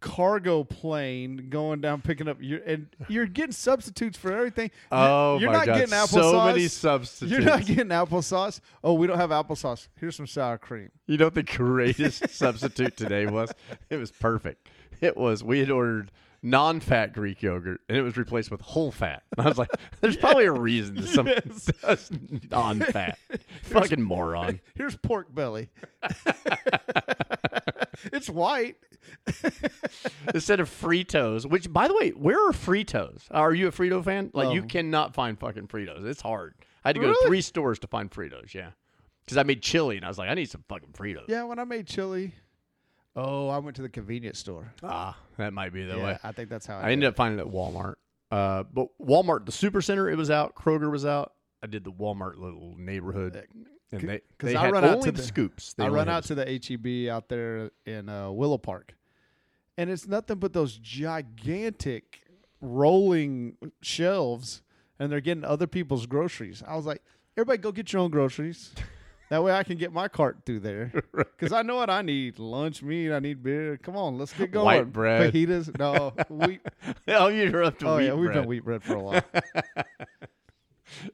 cargo 0.00 0.62
plane 0.64 1.46
going 1.48 1.80
down 1.80 2.02
picking 2.02 2.28
up 2.28 2.36
your 2.38 2.60
and 2.66 2.88
you're 3.08 3.24
getting 3.24 3.52
substitutes 3.52 4.18
for 4.18 4.30
everything. 4.34 4.70
Oh 4.92 5.38
you're 5.38 5.50
my 5.50 5.58
not 5.58 5.66
god! 5.66 5.74
getting 5.78 5.94
applesauce. 5.94 6.08
so 6.08 6.44
many 6.44 6.68
substitutes. 6.68 7.32
You're 7.32 7.40
not 7.40 7.64
getting 7.64 7.86
applesauce. 7.86 8.60
Oh, 8.82 8.92
we 8.92 9.06
don't 9.06 9.16
have 9.16 9.30
applesauce. 9.30 9.88
Here's 9.98 10.14
some 10.14 10.26
sour 10.26 10.58
cream. 10.58 10.90
You 11.06 11.16
know 11.16 11.26
what 11.26 11.34
the 11.34 11.42
greatest 11.42 12.28
substitute 12.36 12.98
today 12.98 13.24
was? 13.24 13.50
It 13.88 13.96
was 13.96 14.10
perfect. 14.10 14.68
It 15.00 15.16
was 15.16 15.42
we 15.42 15.60
had 15.60 15.70
ordered 15.70 16.10
non-fat 16.44 17.12
Greek 17.14 17.42
yogurt 17.42 17.80
and 17.88 17.96
it 17.98 18.02
was 18.02 18.16
replaced 18.16 18.50
with 18.50 18.60
whole 18.60 18.92
fat. 18.92 19.22
And 19.36 19.44
I 19.46 19.48
was 19.48 19.58
like, 19.58 19.70
"There's 20.00 20.16
probably 20.16 20.44
a 20.44 20.52
reason 20.52 21.02
someone 21.02 21.34
Yes. 21.46 21.70
does 21.82 22.10
non-fat." 22.50 23.18
Fucking 23.62 24.02
moron. 24.02 24.60
Here's 24.76 24.94
pork 24.96 25.34
belly. 25.34 25.70
it's 28.12 28.28
white. 28.28 28.76
Instead 30.32 30.60
of 30.60 30.68
Fritos, 30.68 31.46
which 31.46 31.72
by 31.72 31.88
the 31.88 31.94
way, 31.94 32.10
where 32.10 32.38
are 32.48 32.52
Fritos? 32.52 33.22
Are 33.30 33.54
you 33.54 33.68
a 33.68 33.72
Frito 33.72 34.04
fan? 34.04 34.30
Like 34.34 34.54
you 34.54 34.62
cannot 34.62 35.14
find 35.14 35.38
fucking 35.38 35.68
Fritos. 35.68 36.04
It's 36.04 36.20
hard. 36.22 36.54
I 36.84 36.88
had 36.90 36.96
to 36.96 37.00
go 37.00 37.06
to 37.06 37.12
Really? 37.12 37.26
three 37.26 37.40
stores 37.40 37.78
to 37.80 37.86
find 37.86 38.10
Fritos. 38.10 38.52
Yeah, 38.54 38.70
because 39.24 39.38
I 39.38 39.42
made 39.42 39.62
chili 39.62 39.96
and 39.96 40.04
I 40.04 40.08
was 40.08 40.18
like, 40.18 40.28
I 40.28 40.34
need 40.34 40.50
some 40.50 40.64
fucking 40.68 40.90
Fritos. 40.92 41.28
Yeah, 41.28 41.44
when 41.44 41.58
I 41.58 41.64
made 41.64 41.86
chili. 41.86 42.34
Oh, 43.16 43.48
I 43.48 43.58
went 43.58 43.76
to 43.76 43.82
the 43.82 43.88
convenience 43.88 44.38
store. 44.40 44.72
Ah, 44.82 45.16
that 45.38 45.52
might 45.52 45.72
be 45.72 45.84
the 45.84 45.96
yeah, 45.96 46.04
way. 46.04 46.18
I 46.24 46.32
think 46.32 46.48
that's 46.48 46.66
how 46.66 46.78
I, 46.78 46.88
I 46.88 46.90
ended 46.92 47.08
up 47.08 47.16
finding 47.16 47.38
it 47.38 47.48
at 47.48 47.52
Walmart. 47.52 47.94
Uh, 48.30 48.64
but 48.64 48.88
Walmart, 49.00 49.46
the 49.46 49.52
super 49.52 49.80
center, 49.80 50.08
it 50.10 50.16
was 50.16 50.30
out. 50.30 50.54
Kroger 50.56 50.90
was 50.90 51.06
out. 51.06 51.32
I 51.62 51.66
did 51.68 51.84
the 51.84 51.92
Walmart 51.92 52.36
little 52.38 52.74
neighborhood, 52.76 53.46
and 53.92 54.00
they 54.08 54.20
'cause 54.38 54.50
they 54.50 54.56
I 54.56 54.70
run 54.70 54.84
out 54.84 55.02
to 55.02 55.12
the 55.12 55.18
the- 55.18 55.22
scoops. 55.22 55.74
They 55.74 55.84
I 55.84 55.88
run 55.88 56.08
out 56.08 56.24
to 56.24 56.34
the 56.34 56.44
HEB 56.44 57.08
out 57.08 57.28
there 57.28 57.70
in 57.86 58.08
uh, 58.08 58.30
Willow 58.32 58.58
Park, 58.58 58.94
and 59.78 59.88
it's 59.88 60.06
nothing 60.08 60.38
but 60.38 60.52
those 60.52 60.76
gigantic 60.76 62.22
rolling 62.60 63.56
shelves, 63.80 64.62
and 64.98 65.10
they're 65.12 65.20
getting 65.20 65.44
other 65.44 65.66
people's 65.68 66.06
groceries. 66.06 66.62
I 66.66 66.74
was 66.76 66.86
like, 66.86 67.02
everybody, 67.36 67.58
go 67.58 67.70
get 67.72 67.92
your 67.92 68.02
own 68.02 68.10
groceries. 68.10 68.72
That 69.30 69.42
way, 69.42 69.52
I 69.52 69.62
can 69.62 69.78
get 69.78 69.92
my 69.92 70.08
cart 70.08 70.38
through 70.44 70.60
there 70.60 70.92
because 71.16 71.52
I 71.52 71.62
know 71.62 71.76
what 71.76 71.90
I 71.90 72.02
need: 72.02 72.38
lunch 72.38 72.82
meat. 72.82 73.12
I 73.12 73.18
need 73.18 73.42
beer. 73.42 73.78
Come 73.82 73.96
on, 73.96 74.18
let's 74.18 74.32
get 74.32 74.50
going. 74.50 74.64
White 74.66 74.92
bread. 74.92 75.32
fajitas. 75.32 75.76
No, 75.78 76.12
wheat. 76.28 76.60
oh, 77.08 77.28
you're 77.28 77.64
up 77.64 77.78
to 77.78 77.88
oh 77.88 77.96
wheat 77.96 78.06
yeah, 78.06 78.14
we've 78.14 78.32
done 78.32 78.46
wheat 78.46 78.64
bread 78.64 78.82
for 78.82 78.94
a 78.94 79.02
while. 79.02 79.22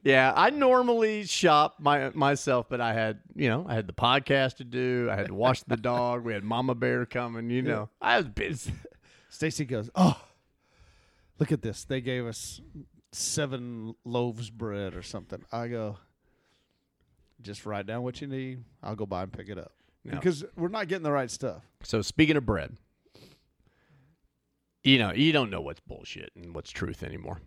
Yeah, 0.02 0.32
I 0.36 0.50
normally 0.50 1.24
shop 1.24 1.76
my 1.78 2.10
myself, 2.10 2.66
but 2.68 2.80
I 2.80 2.92
had 2.92 3.20
you 3.34 3.48
know 3.48 3.64
I 3.68 3.74
had 3.74 3.86
the 3.86 3.92
podcast 3.92 4.56
to 4.56 4.64
do. 4.64 5.08
I 5.10 5.16
had 5.16 5.28
to 5.28 5.34
wash 5.34 5.62
the 5.62 5.76
dog. 5.76 6.24
We 6.24 6.32
had 6.32 6.44
Mama 6.44 6.74
Bear 6.74 7.06
coming. 7.06 7.50
You 7.50 7.62
know, 7.62 7.88
I 8.00 8.16
was 8.18 8.28
busy. 8.28 8.72
Stacy 9.30 9.64
goes, 9.64 9.88
"Oh, 9.94 10.20
look 11.38 11.52
at 11.52 11.62
this! 11.62 11.84
They 11.84 12.00
gave 12.00 12.26
us 12.26 12.60
seven 13.12 13.94
loaves 14.04 14.50
bread 14.50 14.94
or 14.94 15.02
something." 15.02 15.44
I 15.52 15.68
go, 15.68 15.98
"Just 17.42 17.66
write 17.66 17.86
down 17.86 18.02
what 18.02 18.20
you 18.20 18.26
need. 18.26 18.64
I'll 18.82 18.96
go 18.96 19.06
by 19.06 19.22
and 19.22 19.32
pick 19.32 19.48
it 19.48 19.58
up." 19.58 19.72
No. 20.04 20.12
Because 20.12 20.44
we're 20.56 20.68
not 20.68 20.88
getting 20.88 21.02
the 21.02 21.12
right 21.12 21.30
stuff. 21.30 21.62
So 21.82 22.02
speaking 22.02 22.36
of 22.36 22.46
bread, 22.46 22.76
you 24.82 24.98
know 24.98 25.12
you 25.12 25.32
don't 25.32 25.50
know 25.50 25.60
what's 25.60 25.80
bullshit 25.80 26.30
and 26.34 26.54
what's 26.54 26.70
truth 26.70 27.02
anymore. 27.02 27.40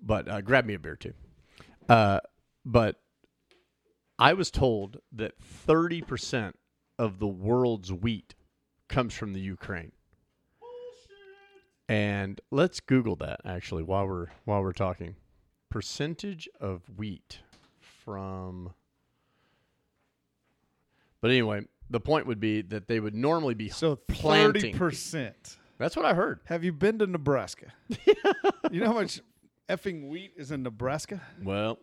But 0.00 0.28
uh, 0.28 0.40
grab 0.40 0.66
me 0.66 0.74
a 0.74 0.78
beer 0.78 0.96
too. 0.96 1.14
Uh, 1.88 2.20
but 2.64 3.00
I 4.18 4.34
was 4.34 4.50
told 4.50 4.98
that 5.12 5.38
thirty 5.38 6.02
percent 6.02 6.58
of 6.98 7.18
the 7.18 7.26
world's 7.26 7.92
wheat 7.92 8.34
comes 8.88 9.14
from 9.14 9.32
the 9.32 9.40
Ukraine. 9.40 9.92
And 11.88 12.40
let's 12.50 12.80
Google 12.80 13.16
that 13.16 13.40
actually 13.44 13.82
while 13.82 14.06
we're 14.06 14.28
while 14.44 14.62
we're 14.62 14.72
talking. 14.72 15.16
Percentage 15.68 16.48
of 16.60 16.82
wheat 16.96 17.40
from 18.04 18.72
But 21.20 21.30
anyway, 21.30 21.66
the 21.90 22.00
point 22.00 22.26
would 22.26 22.40
be 22.40 22.62
that 22.62 22.88
they 22.88 23.00
would 23.00 23.14
normally 23.14 23.54
be 23.54 23.68
So 23.68 23.96
thirty 24.10 24.72
percent. 24.72 25.56
That's 25.78 25.96
what 25.96 26.04
I 26.04 26.14
heard. 26.14 26.40
Have 26.44 26.64
you 26.64 26.72
been 26.72 26.98
to 27.00 27.06
Nebraska? 27.06 27.72
you 28.70 28.80
know 28.80 28.86
how 28.86 28.92
much 28.94 29.20
effing 29.68 30.08
wheat 30.08 30.32
is 30.36 30.50
in 30.50 30.62
Nebraska? 30.62 31.20
Well, 31.42 31.78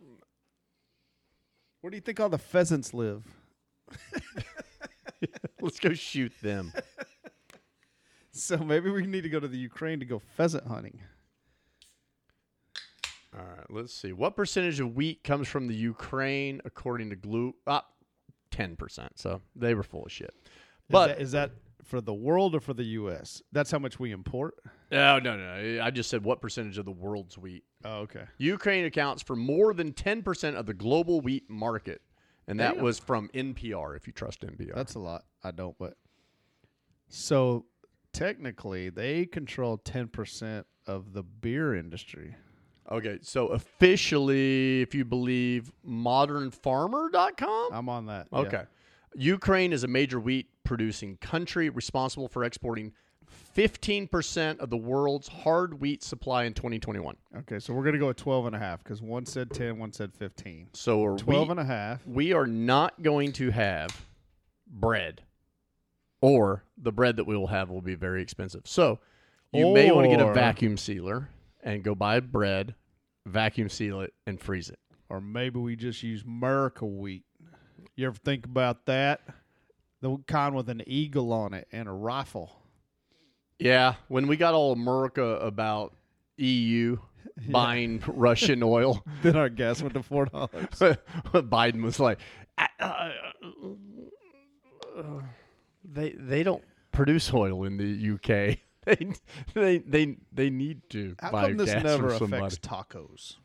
Where 1.80 1.90
do 1.90 1.96
you 1.96 2.00
think 2.00 2.20
all 2.20 2.28
the 2.28 2.38
pheasants 2.38 2.94
live? 2.94 3.26
let's 5.60 5.78
go 5.80 5.92
shoot 5.94 6.32
them. 6.42 6.72
So 8.32 8.56
maybe 8.58 8.90
we 8.90 9.06
need 9.06 9.22
to 9.24 9.28
go 9.28 9.40
to 9.40 9.48
the 9.48 9.58
Ukraine 9.58 9.98
to 9.98 10.06
go 10.06 10.20
pheasant 10.36 10.66
hunting. 10.66 11.00
All 13.40 13.46
right, 13.46 13.66
let's 13.70 13.94
see. 13.94 14.12
What 14.12 14.36
percentage 14.36 14.80
of 14.80 14.94
wheat 14.94 15.24
comes 15.24 15.48
from 15.48 15.66
the 15.66 15.74
Ukraine 15.74 16.60
according 16.64 17.10
to 17.10 17.16
Google? 17.16 17.52
Ah, 17.66 17.86
10%. 18.52 19.08
So 19.14 19.40
they 19.56 19.74
were 19.74 19.82
full 19.82 20.04
of 20.04 20.12
shit. 20.12 20.34
Is 20.44 20.50
But 20.90 21.06
that, 21.08 21.20
is 21.20 21.32
that 21.32 21.52
for 21.84 22.00
the 22.00 22.12
world 22.12 22.54
or 22.54 22.60
for 22.60 22.74
the 22.74 22.84
U.S.? 22.84 23.40
That's 23.52 23.70
how 23.70 23.78
much 23.78 23.98
we 23.98 24.10
import. 24.12 24.54
no, 24.90 25.18
no, 25.18 25.36
no. 25.36 25.80
I 25.82 25.90
just 25.90 26.10
said 26.10 26.22
what 26.24 26.40
percentage 26.42 26.76
of 26.78 26.84
the 26.84 26.90
world's 26.92 27.38
wheat. 27.38 27.64
Oh, 27.84 28.00
okay. 28.00 28.24
Ukraine 28.38 28.84
accounts 28.84 29.22
for 29.22 29.36
more 29.36 29.72
than 29.72 29.92
10% 29.92 30.54
of 30.56 30.66
the 30.66 30.74
global 30.74 31.20
wheat 31.20 31.48
market. 31.48 32.02
And 32.46 32.58
that 32.60 32.74
Damn. 32.74 32.84
was 32.84 32.98
from 32.98 33.28
NPR, 33.32 33.96
if 33.96 34.06
you 34.08 34.12
trust 34.12 34.40
NPR. 34.42 34.74
That's 34.74 34.96
a 34.96 34.98
lot. 34.98 35.24
I 35.44 35.52
don't, 35.52 35.78
but 35.78 35.94
so 37.08 37.66
technically 38.12 38.90
they 38.90 39.24
control 39.26 39.78
ten 39.78 40.08
percent 40.08 40.66
of 40.86 41.12
the 41.12 41.22
beer 41.22 41.74
industry. 41.76 42.34
Okay, 42.90 43.18
so 43.22 43.48
officially, 43.48 44.82
if 44.82 44.94
you 44.94 45.04
believe 45.04 45.72
modernfarmer.com, 45.86 47.68
I'm 47.72 47.88
on 47.88 48.06
that. 48.06 48.28
yeah. 48.32 48.38
Okay. 48.38 48.62
Ukraine 49.14 49.72
is 49.72 49.82
a 49.82 49.88
major 49.88 50.20
wheat 50.20 50.48
producing 50.64 51.16
country 51.16 51.68
responsible 51.68 52.28
for 52.28 52.44
exporting 52.44 52.92
15% 53.56 54.58
of 54.58 54.70
the 54.70 54.76
world's 54.76 55.28
hard 55.28 55.80
wheat 55.80 56.02
supply 56.02 56.44
in 56.44 56.54
2021. 56.54 57.16
Okay, 57.38 57.58
so 57.58 57.72
we're 57.72 57.84
gonna 57.84 57.98
go 57.98 58.08
with 58.08 58.16
12 58.16 58.46
and 58.46 58.56
a 58.56 58.58
half 58.58 58.82
because 58.82 59.02
one 59.02 59.26
said 59.26 59.50
10, 59.50 59.78
one 59.78 59.92
said 59.92 60.14
15. 60.14 60.68
So 60.72 61.04
are 61.04 61.18
12 61.18 61.48
we, 61.48 61.50
and 61.50 61.60
a 61.60 61.64
half. 61.64 62.06
we 62.06 62.32
are 62.32 62.46
not 62.46 63.02
going 63.02 63.32
to 63.32 63.50
have 63.50 64.06
bread 64.68 65.22
or 66.20 66.64
the 66.78 66.92
bread 66.92 67.16
that 67.16 67.24
we 67.24 67.36
will 67.36 67.48
have 67.48 67.70
will 67.70 67.80
be 67.80 67.94
very 67.94 68.22
expensive. 68.22 68.62
So 68.64 69.00
you 69.52 69.72
may 69.72 69.90
want 69.90 70.08
to 70.08 70.16
get 70.16 70.24
a 70.24 70.32
vacuum 70.32 70.76
sealer 70.76 71.28
and 71.62 71.82
go 71.82 71.94
buy 71.94 72.20
bread, 72.20 72.74
vacuum 73.26 73.68
seal 73.68 74.00
it 74.00 74.12
and 74.26 74.40
freeze 74.40 74.68
it. 74.70 74.78
Or 75.08 75.20
maybe 75.20 75.58
we 75.58 75.76
just 75.76 76.02
use 76.02 76.22
America 76.22 76.84
wheat. 76.86 77.24
You 77.96 78.06
ever 78.06 78.16
think 78.16 78.44
about 78.46 78.86
that? 78.86 79.20
The 80.00 80.16
kind 80.26 80.54
with 80.54 80.68
an 80.70 80.82
eagle 80.86 81.32
on 81.32 81.52
it 81.52 81.68
and 81.72 81.88
a 81.88 81.92
rifle. 81.92 82.60
Yeah, 83.58 83.94
when 84.08 84.26
we 84.26 84.36
got 84.36 84.54
all 84.54 84.72
America 84.72 85.22
about 85.22 85.94
EU 86.38 86.96
buying 87.50 88.02
Russian 88.06 88.62
oil, 88.62 89.04
Then 89.22 89.36
our 89.36 89.50
gas 89.50 89.82
went 89.82 89.94
to 89.94 90.02
four 90.02 90.26
dollars. 90.26 90.50
Biden 91.34 91.82
was 91.82 92.00
like, 92.00 92.18
"Uh, 92.56 92.66
uh, 92.80 93.10
uh, 94.96 95.02
they 95.84 96.10
they 96.12 96.42
don't 96.42 96.64
produce 96.92 97.32
oil 97.34 97.64
in 97.64 97.76
the 97.76 98.14
UK. 98.14 98.58
They 98.86 99.12
they 99.54 99.78
they 99.78 100.16
they 100.32 100.50
need 100.50 100.88
to 100.90 101.14
How 101.20 101.30
buy 101.32 101.48
come 101.48 101.56
this 101.58 101.70
gas 101.70 101.82
never 101.84 102.08
from 102.10 102.18
somebody. 102.18 102.46
affects 102.46 102.66
tacos? 102.66 103.36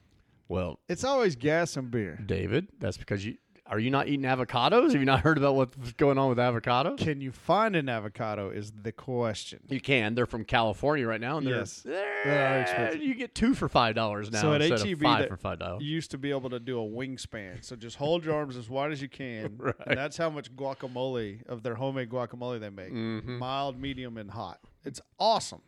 Well, 0.48 0.80
It's 0.88 1.04
always 1.04 1.36
gas 1.36 1.76
and 1.76 1.90
beer. 1.92 2.20
David, 2.26 2.68
that's 2.80 2.98
because 2.98 3.26
you 3.26 3.38
are 3.68 3.80
you 3.80 3.90
not 3.90 4.08
eating 4.08 4.26
avocados? 4.28 4.92
Have 4.92 5.02
you 5.02 5.06
not 5.06 5.22
heard 5.22 5.40
about 5.40 5.56
what's 5.56 5.94
going 5.94 6.20
on 6.20 6.30
with 6.30 6.38
avocados? 6.38 7.00
Can 7.00 7.20
you 7.20 7.32
find 7.32 7.76
an 7.76 7.90
avocado? 7.90 8.52
Is 8.52 8.72
the 8.84 8.92
question. 8.92 9.60
You 9.68 9.82
can. 9.82 10.14
They're 10.14 10.28
from 10.28 10.46
California 10.46 11.08
right 11.08 11.20
now, 11.20 11.38
and 11.40 11.48
they're, 11.48 11.56
Yes. 11.58 11.82
they're, 11.82 12.24
They 12.26 12.38
are 12.38 12.60
expensive. 12.62 13.02
You 13.02 13.16
get 13.16 13.34
two 13.34 13.56
for 13.56 13.68
five 13.68 13.96
dollars 13.96 14.32
now 14.32 14.42
So 14.42 14.54
at 14.54 14.62
instead 14.62 14.88
HEB 14.88 14.98
of 14.98 15.02
five 15.02 15.28
for 15.30 15.38
five 15.38 15.58
dollars. 15.58 15.82
You 15.84 15.90
used 15.90 16.12
to 16.12 16.20
be 16.20 16.30
able 16.30 16.52
to 16.52 16.60
do 16.60 16.80
a 16.80 16.86
wingspan. 16.88 17.66
So 17.66 17.76
just 17.76 17.96
hold 17.98 18.24
your 18.24 18.36
arms 18.36 18.56
as 18.56 18.70
wide 18.70 18.92
as 18.92 19.02
you 19.02 19.10
can. 19.10 19.58
Right. 19.60 19.74
And 19.88 19.98
that's 19.98 20.16
how 20.16 20.30
much 20.30 20.56
guacamole 20.56 21.44
of 21.48 21.64
their 21.64 21.74
homemade 21.76 22.10
guacamole 22.10 22.60
they 22.60 22.70
make. 22.70 22.94
Mm-hmm. 22.94 23.40
Mild, 23.40 23.80
medium, 23.82 24.18
and 24.18 24.30
hot. 24.30 24.60
It's 24.86 25.02
awesome. 25.20 25.62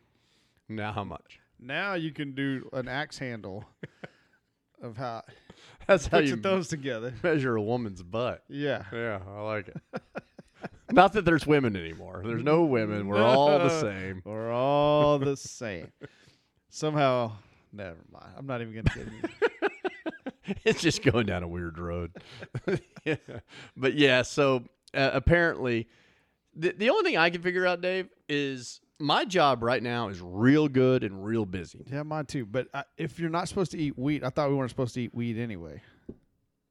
Now 0.69 0.91
how 0.91 1.03
much? 1.03 1.39
Now 1.59 1.93
you 1.95 2.11
can 2.11 2.33
do 2.35 2.69
an 2.73 2.87
axe 2.87 3.17
handle 3.17 3.65
of 4.81 4.97
how 4.97 5.23
That's 5.87 6.05
how 6.07 6.19
you 6.19 6.35
those 6.35 6.67
together. 6.67 7.13
measure 7.23 7.55
a 7.55 7.61
woman's 7.61 8.03
butt. 8.03 8.43
Yeah. 8.47 8.83
Yeah, 8.93 9.19
I 9.27 9.41
like 9.41 9.69
it. 9.69 9.77
Not 10.91 11.13
that 11.13 11.25
there's 11.25 11.45
women 11.47 11.75
anymore. 11.75 12.21
There's 12.25 12.43
no 12.43 12.63
women. 12.63 13.07
We're 13.07 13.23
all 13.23 13.59
the 13.59 13.81
same. 13.81 14.21
We're 14.25 14.51
all 14.51 15.19
the 15.19 15.35
same. 15.35 15.91
Somehow, 16.69 17.33
never 17.73 17.97
mind. 18.11 18.31
I'm 18.37 18.45
not 18.45 18.61
even 18.61 18.73
going 18.73 18.85
to 18.85 18.93
get 18.93 19.07
into 19.07 20.57
It's 20.63 20.81
just 20.81 21.03
going 21.03 21.25
down 21.25 21.43
a 21.43 21.47
weird 21.47 21.77
road. 21.77 22.11
yeah. 23.03 23.15
But 23.75 23.95
yeah, 23.95 24.21
so 24.21 24.63
uh, 24.93 25.09
apparently 25.13 25.87
The, 26.55 26.71
the 26.77 26.89
only 26.89 27.03
thing 27.03 27.17
I 27.17 27.29
can 27.31 27.41
figure 27.41 27.65
out, 27.67 27.81
Dave, 27.81 28.07
is 28.29 28.79
my 28.99 29.25
job 29.25 29.61
right 29.63 29.81
now 29.83 30.09
is 30.09 30.19
real 30.21 30.67
good 30.67 31.03
and 31.03 31.23
real 31.23 31.45
busy. 31.45 31.85
Yeah, 31.91 32.03
mine 32.03 32.25
too. 32.25 32.45
But 32.45 32.67
uh, 32.73 32.83
if 32.97 33.19
you're 33.19 33.29
not 33.29 33.47
supposed 33.47 33.71
to 33.71 33.77
eat 33.77 33.97
wheat, 33.97 34.23
I 34.23 34.29
thought 34.29 34.49
we 34.49 34.55
weren't 34.55 34.69
supposed 34.71 34.93
to 34.95 35.01
eat 35.01 35.13
wheat 35.13 35.37
anyway. 35.37 35.81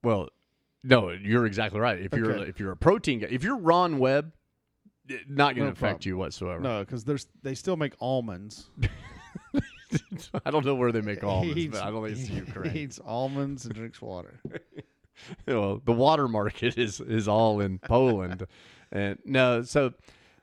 Well, 0.03 0.29
no, 0.85 1.11
you're 1.11 1.47
exactly 1.47 1.81
right. 1.81 2.01
If 2.01 2.13
you're 2.13 2.33
Okay. 2.33 2.49
if 2.51 2.61
you're 2.61 2.73
a 2.73 2.77
protein 2.77 3.21
guy, 3.21 3.29
if 3.31 3.43
you're 3.45 3.57
Ron 3.57 3.99
Webb, 3.99 4.33
it- 5.09 5.29
not 5.29 5.55
going 5.55 5.57
to 5.57 5.61
No 5.65 5.69
affect 5.69 5.81
problem. 5.81 6.09
you 6.09 6.17
whatsoever. 6.17 6.61
No, 6.61 6.81
because 6.81 7.05
there's 7.05 7.27
they 7.43 7.55
still 7.55 7.77
make 7.77 7.95
almonds. 8.01 8.71
I 10.45 10.51
don't 10.51 10.65
know 10.67 10.75
where 10.75 10.93
they 10.93 11.01
make 11.01 11.21
He 11.21 11.27
almonds, 11.27 11.67
but 11.69 11.83
I 11.83 11.91
don't 11.91 12.05
think 12.05 12.19
it's 12.19 12.29
he 12.29 12.37
Ukraine. 12.37 12.77
eats 12.77 12.99
almonds 13.05 13.65
and 13.67 13.75
drinks 13.75 14.03
water. 14.03 14.41
well, 15.47 15.81
the 15.85 15.93
water 15.93 16.29
market 16.29 16.77
is 16.77 17.01
is 17.01 17.29
all 17.29 17.61
in 17.61 17.79
Poland, 17.79 18.47
and 18.93 19.19
no. 19.25 19.63
So 19.63 19.95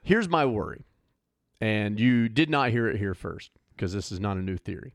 here's 0.01 0.29
my 0.29 0.45
worry, 0.45 0.81
and 1.63 1.99
you 1.99 2.28
did 2.30 2.49
not 2.49 2.69
hear 2.71 2.88
it 2.89 2.97
here 2.97 3.13
first 3.13 3.52
because 3.76 3.93
this 3.93 4.12
is 4.12 4.19
not 4.19 4.38
a 4.38 4.41
new 4.41 4.58
theory, 4.58 4.93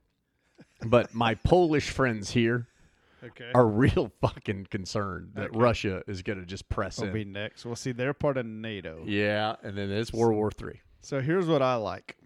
but 0.84 1.14
my 1.14 1.34
Polish 1.44 1.90
friends 1.90 2.30
here 2.30 2.68
Okay. 3.24 3.50
are 3.54 3.66
real 3.66 4.12
fucking 4.20 4.66
concerned 4.70 5.30
that 5.34 5.50
Okay. 5.50 5.58
Russia 5.58 6.02
is 6.06 6.22
going 6.22 6.38
to 6.38 6.46
just 6.46 6.68
press 6.68 6.98
will 6.98 7.08
in. 7.08 7.12
be 7.12 7.24
next. 7.24 7.64
We'll 7.64 7.74
see, 7.74 7.90
they're 7.92 8.14
part 8.14 8.36
of 8.36 8.46
NATO. 8.46 9.02
yeah, 9.06 9.56
and 9.64 9.76
then 9.76 9.90
it's 9.90 10.12
World 10.12 10.36
War 10.36 10.50
Three. 10.52 10.80
So 11.00 11.20
here's 11.20 11.46
what 11.46 11.62
I 11.62 11.74
like. 11.76 12.16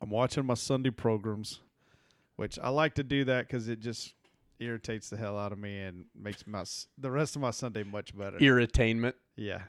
I'm 0.00 0.10
watching 0.10 0.46
my 0.46 0.54
Sunday 0.54 0.90
programs, 0.90 1.60
which 2.36 2.58
I 2.58 2.68
like 2.70 2.94
to 2.94 3.02
do 3.02 3.24
that 3.24 3.46
because 3.46 3.68
it 3.68 3.80
just 3.80 4.14
irritates 4.60 5.10
the 5.10 5.16
hell 5.16 5.36
out 5.38 5.52
of 5.52 5.58
me 5.58 5.80
and 5.80 6.04
makes 6.14 6.46
my 6.46 6.64
the 6.96 7.10
rest 7.10 7.36
of 7.36 7.42
my 7.42 7.50
Sunday 7.50 7.82
much 7.82 8.16
better. 8.16 8.38
Irritainment. 8.38 9.14
yeah, 9.36 9.62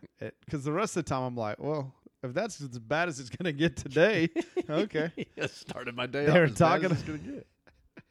because 0.45 0.63
the 0.63 0.71
rest 0.71 0.95
of 0.95 1.03
the 1.03 1.09
time 1.09 1.23
I'm 1.23 1.35
like, 1.35 1.59
well, 1.59 1.93
if 2.25 2.33
that's 2.33 2.59
as 2.61 2.77
bad 2.79 3.07
as 3.09 3.19
it's 3.19 3.29
gonna 3.29 3.51
get 3.53 3.75
today, 3.77 4.29
okay. 4.69 5.11
I 5.41 5.47
started 5.47 5.95
my 5.95 6.05
day. 6.07 6.25
They 6.25 6.31
off 6.31 6.37
were 6.37 6.43
as 6.45 6.51
bad 6.59 6.83
as 6.91 7.01
talking- 7.03 7.17
get. 7.35 7.47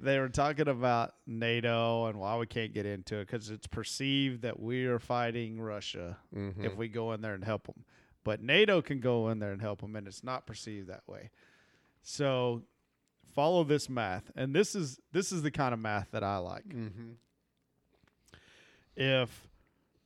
they 0.00 0.18
were 0.18 0.28
talking 0.28 0.68
about 0.68 1.14
NATO 1.26 2.06
and 2.06 2.18
why 2.18 2.36
we 2.36 2.46
can't 2.46 2.72
get 2.74 2.86
into 2.86 3.16
it 3.18 3.26
because 3.28 3.50
it's 3.50 3.66
perceived 3.66 4.42
that 4.42 4.58
we 4.58 4.86
are 4.86 4.98
fighting 4.98 5.60
Russia 5.60 6.18
Mhm. 6.34 6.64
if 6.64 6.76
we 6.76 6.88
go 6.88 7.12
in 7.12 7.20
there 7.20 7.34
and 7.34 7.44
help 7.44 7.66
them. 7.66 7.84
But 8.24 8.42
NATO 8.42 8.82
can 8.82 9.00
go 9.00 9.28
in 9.30 9.38
there 9.38 9.52
and 9.52 9.60
help 9.60 9.80
them, 9.80 9.94
and 9.96 10.06
it's 10.06 10.22
not 10.24 10.46
perceived 10.46 10.88
that 10.88 11.02
way. 11.08 11.30
So 12.02 12.62
follow 13.34 13.64
this 13.64 13.88
math, 13.88 14.30
and 14.36 14.54
this 14.54 14.74
is 14.74 15.00
this 15.12 15.32
is 15.32 15.42
the 15.42 15.50
kind 15.50 15.72
of 15.74 15.80
math 15.80 16.10
that 16.12 16.22
I 16.24 16.36
like. 16.38 16.68
Mhm. 16.68 17.14
If 18.96 19.48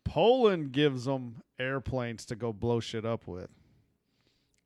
Poland 0.07 0.71
gives 0.71 1.05
them 1.05 1.43
airplanes 1.59 2.25
to 2.27 2.37
go 2.37 2.53
blow 2.53 2.79
shit 2.79 3.05
up 3.05 3.27
with, 3.27 3.51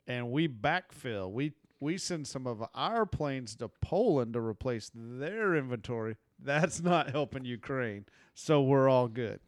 and 0.06 0.30
we 0.30 0.46
backfill, 0.46 1.32
we 1.32 1.52
we 1.80 1.96
send 1.96 2.26
some 2.26 2.46
of 2.46 2.62
our 2.74 3.06
planes 3.06 3.56
to 3.56 3.68
Poland 3.68 4.34
to 4.34 4.40
replace 4.40 4.90
their 4.94 5.56
inventory. 5.56 6.16
That's 6.38 6.82
not 6.82 7.10
helping 7.10 7.46
Ukraine, 7.46 8.04
so 8.34 8.60
we're 8.62 8.88
all 8.88 9.08
good. 9.08 9.40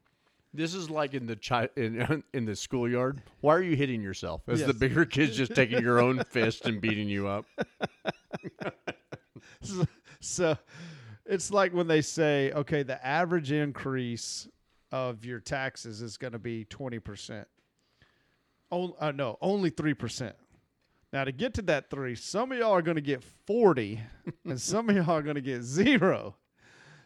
This 0.55 0.75
is 0.75 0.89
like 0.89 1.13
in 1.13 1.27
the 1.27 1.37
chi- 1.37 1.69
in 1.77 2.25
in 2.33 2.47
the 2.47 2.57
schoolyard. 2.57 3.23
Why 3.41 3.55
are 3.55 3.63
you 3.63 3.77
hitting 3.77 4.03
yourself? 4.03 4.49
As 4.49 4.65
the 4.65 4.75
bigger 4.75 5.05
kids 5.05 5.37
just 5.37 5.55
taking 5.55 5.83
your 5.83 6.01
own 6.01 6.25
fist 6.31 6.67
and 6.67 6.81
beating 6.81 7.09
you 7.09 7.29
up. 7.29 7.45
so, 9.61 9.85
so 10.21 10.59
it's 11.27 11.51
like 11.51 11.75
when 11.75 11.87
they 11.87 12.01
say, 12.01 12.51
okay, 12.53 12.83
the 12.83 13.05
average 13.07 13.53
increase 13.53 14.49
of 14.93 15.25
your 15.25 15.41
taxes 15.41 16.03
is 16.03 16.17
going 16.17 16.35
to 16.35 16.39
be 16.39 16.67
20%. 16.67 17.47
Oh, 18.71 18.95
uh, 19.01 19.11
no, 19.11 19.39
only 19.41 19.71
3%. 19.71 20.33
Now, 21.13 21.25
to 21.25 21.33
get 21.33 21.55
to 21.55 21.63
that 21.63 21.91
three, 21.91 22.15
some 22.15 22.53
of 22.53 22.59
y'all 22.59 22.73
are 22.73 22.83
going 22.83 22.95
to 22.95 23.03
get 23.03 23.25
40 23.47 24.01
and 24.45 24.61
some 24.61 24.89
of 24.89 24.97
y'all 24.97 25.11
are 25.11 25.23
going 25.23 25.35
to 25.35 25.43
get 25.43 25.63
zero. 25.63 26.37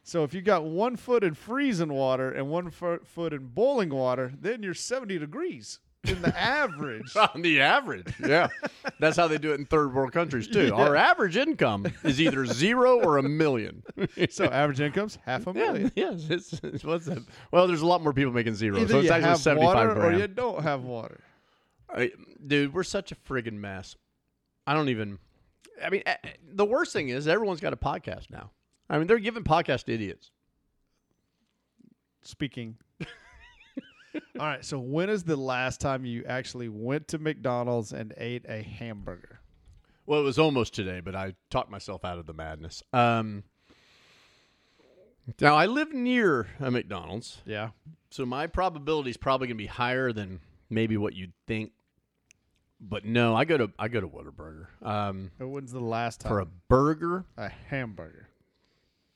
So 0.03 0.23
if 0.23 0.35
you 0.35 0.43
got 0.43 0.65
one 0.65 0.95
foot 0.95 1.25
in 1.25 1.35
freezing 1.35 1.93
water 1.93 2.31
and 2.31 2.49
one 2.49 2.71
foot 2.71 3.33
in 3.33 3.47
boiling 3.47 3.89
water, 3.89 4.33
then 4.39 4.63
you're 4.63 4.75
70 4.75 5.19
degrees 5.19 5.81
in 6.09 6.23
the 6.23 6.37
average. 6.39 7.15
On 7.35 7.43
the 7.43 7.61
average, 7.61 8.07
yeah, 8.25 8.49
that's 8.99 9.17
how 9.17 9.27
they 9.29 9.39
do 9.39 9.53
it 9.53 9.61
in 9.61 9.67
third 9.67 9.95
world 9.95 10.13
countries 10.13 10.49
too. 10.49 10.75
Our 10.75 10.97
average 10.97 11.37
income 11.37 11.87
is 12.05 12.21
either 12.21 12.47
zero 12.47 13.01
or 13.01 13.19
a 13.19 13.23
million. 13.23 13.83
so 14.31 14.47
average 14.47 14.81
income's 14.81 15.19
half 15.25 15.47
a 15.47 15.53
Yeah, 15.55 15.73
million. 15.73 15.93
yes. 15.97 16.27
It's, 16.31 16.53
it's 16.63 16.85
what's 16.85 17.07
that? 17.07 17.19
Well, 17.53 17.67
there's 17.67 17.83
a 17.83 17.87
lot 17.87 18.03
more 18.03 18.13
people 18.13 18.33
making 18.33 18.55
zero, 18.55 18.79
Either 18.79 18.89
so 18.89 19.01
it's 19.01 19.11
actually 19.11 19.29
have 19.29 19.39
seventy-five 19.39 19.89
water 19.89 20.07
or 20.07 20.13
you 20.13 20.27
don't 20.29 20.63
have 20.63 20.85
water. 20.85 21.21
I, 21.89 22.11
dude, 22.47 22.75
we're 22.75 22.83
such 22.83 23.13
a 23.13 23.15
friggin' 23.15 23.55
mess. 23.55 23.95
I 24.67 24.75
don't 24.75 24.89
even. 24.89 25.19
I 25.85 25.91
mean, 25.91 26.03
eh, 26.07 26.17
the 26.43 26.65
worst 26.65 26.93
thing 26.93 27.11
is 27.11 27.29
everyone's 27.29 27.61
got 27.61 27.73
a 27.73 27.77
podcast 27.77 28.31
now. 28.31 28.51
I 28.89 28.99
mean, 28.99 29.07
they're 29.07 29.19
giving 29.19 29.45
podcast 29.45 29.85
to 29.85 29.95
idiots. 29.95 30.31
speaking. 32.23 32.77
All 34.39 34.47
right. 34.47 34.65
So 34.65 34.79
when 34.79 35.09
is 35.11 35.25
the 35.25 35.37
last 35.37 35.81
time 35.81 36.05
you 36.05 36.25
actually 36.27 36.69
went 36.69 37.09
to 37.09 37.19
McDonald's 37.19 37.93
and 37.93 38.13
ate 38.17 38.45
a 38.49 38.63
hamburger? 38.63 39.41
Well, 40.07 40.21
it 40.21 40.25
was 40.25 40.39
almost 40.39 40.75
today, 40.75 41.01
but 41.01 41.15
I 41.17 41.35
talked 41.51 41.71
myself 41.71 42.05
out 42.05 42.19
of 42.19 42.27
the 42.27 42.33
madness. 42.33 42.83
Um, 42.93 43.43
now 45.41 45.57
I 45.57 45.67
live 45.67 45.93
near 45.93 46.47
a 46.61 46.71
McDonald's, 46.71 47.43
Yeah. 47.45 47.71
so 48.11 48.25
my 48.25 48.47
probability 48.47 49.11
is 49.11 49.17
probably 49.17 49.49
going 49.49 49.57
to 49.57 49.63
be 49.63 49.67
higher 49.67 50.13
than 50.13 50.41
maybe 50.71 50.97
what 50.97 51.15
you'd 51.15 51.33
think. 51.47 51.73
But 52.81 53.05
no, 53.05 53.35
I 53.35 53.45
go 53.47 53.57
to 53.57 53.71
I 53.79 53.89
go 53.89 54.01
to 54.03 54.07
Whataburger 54.09 54.67
um, 54.87 55.31
When's 55.41 55.73
the 55.73 55.81
last 55.81 56.21
time 56.21 56.29
for 56.29 56.41
a 56.41 56.47
burger. 56.47 57.25
a 57.37 57.49
hamburger? 57.49 58.29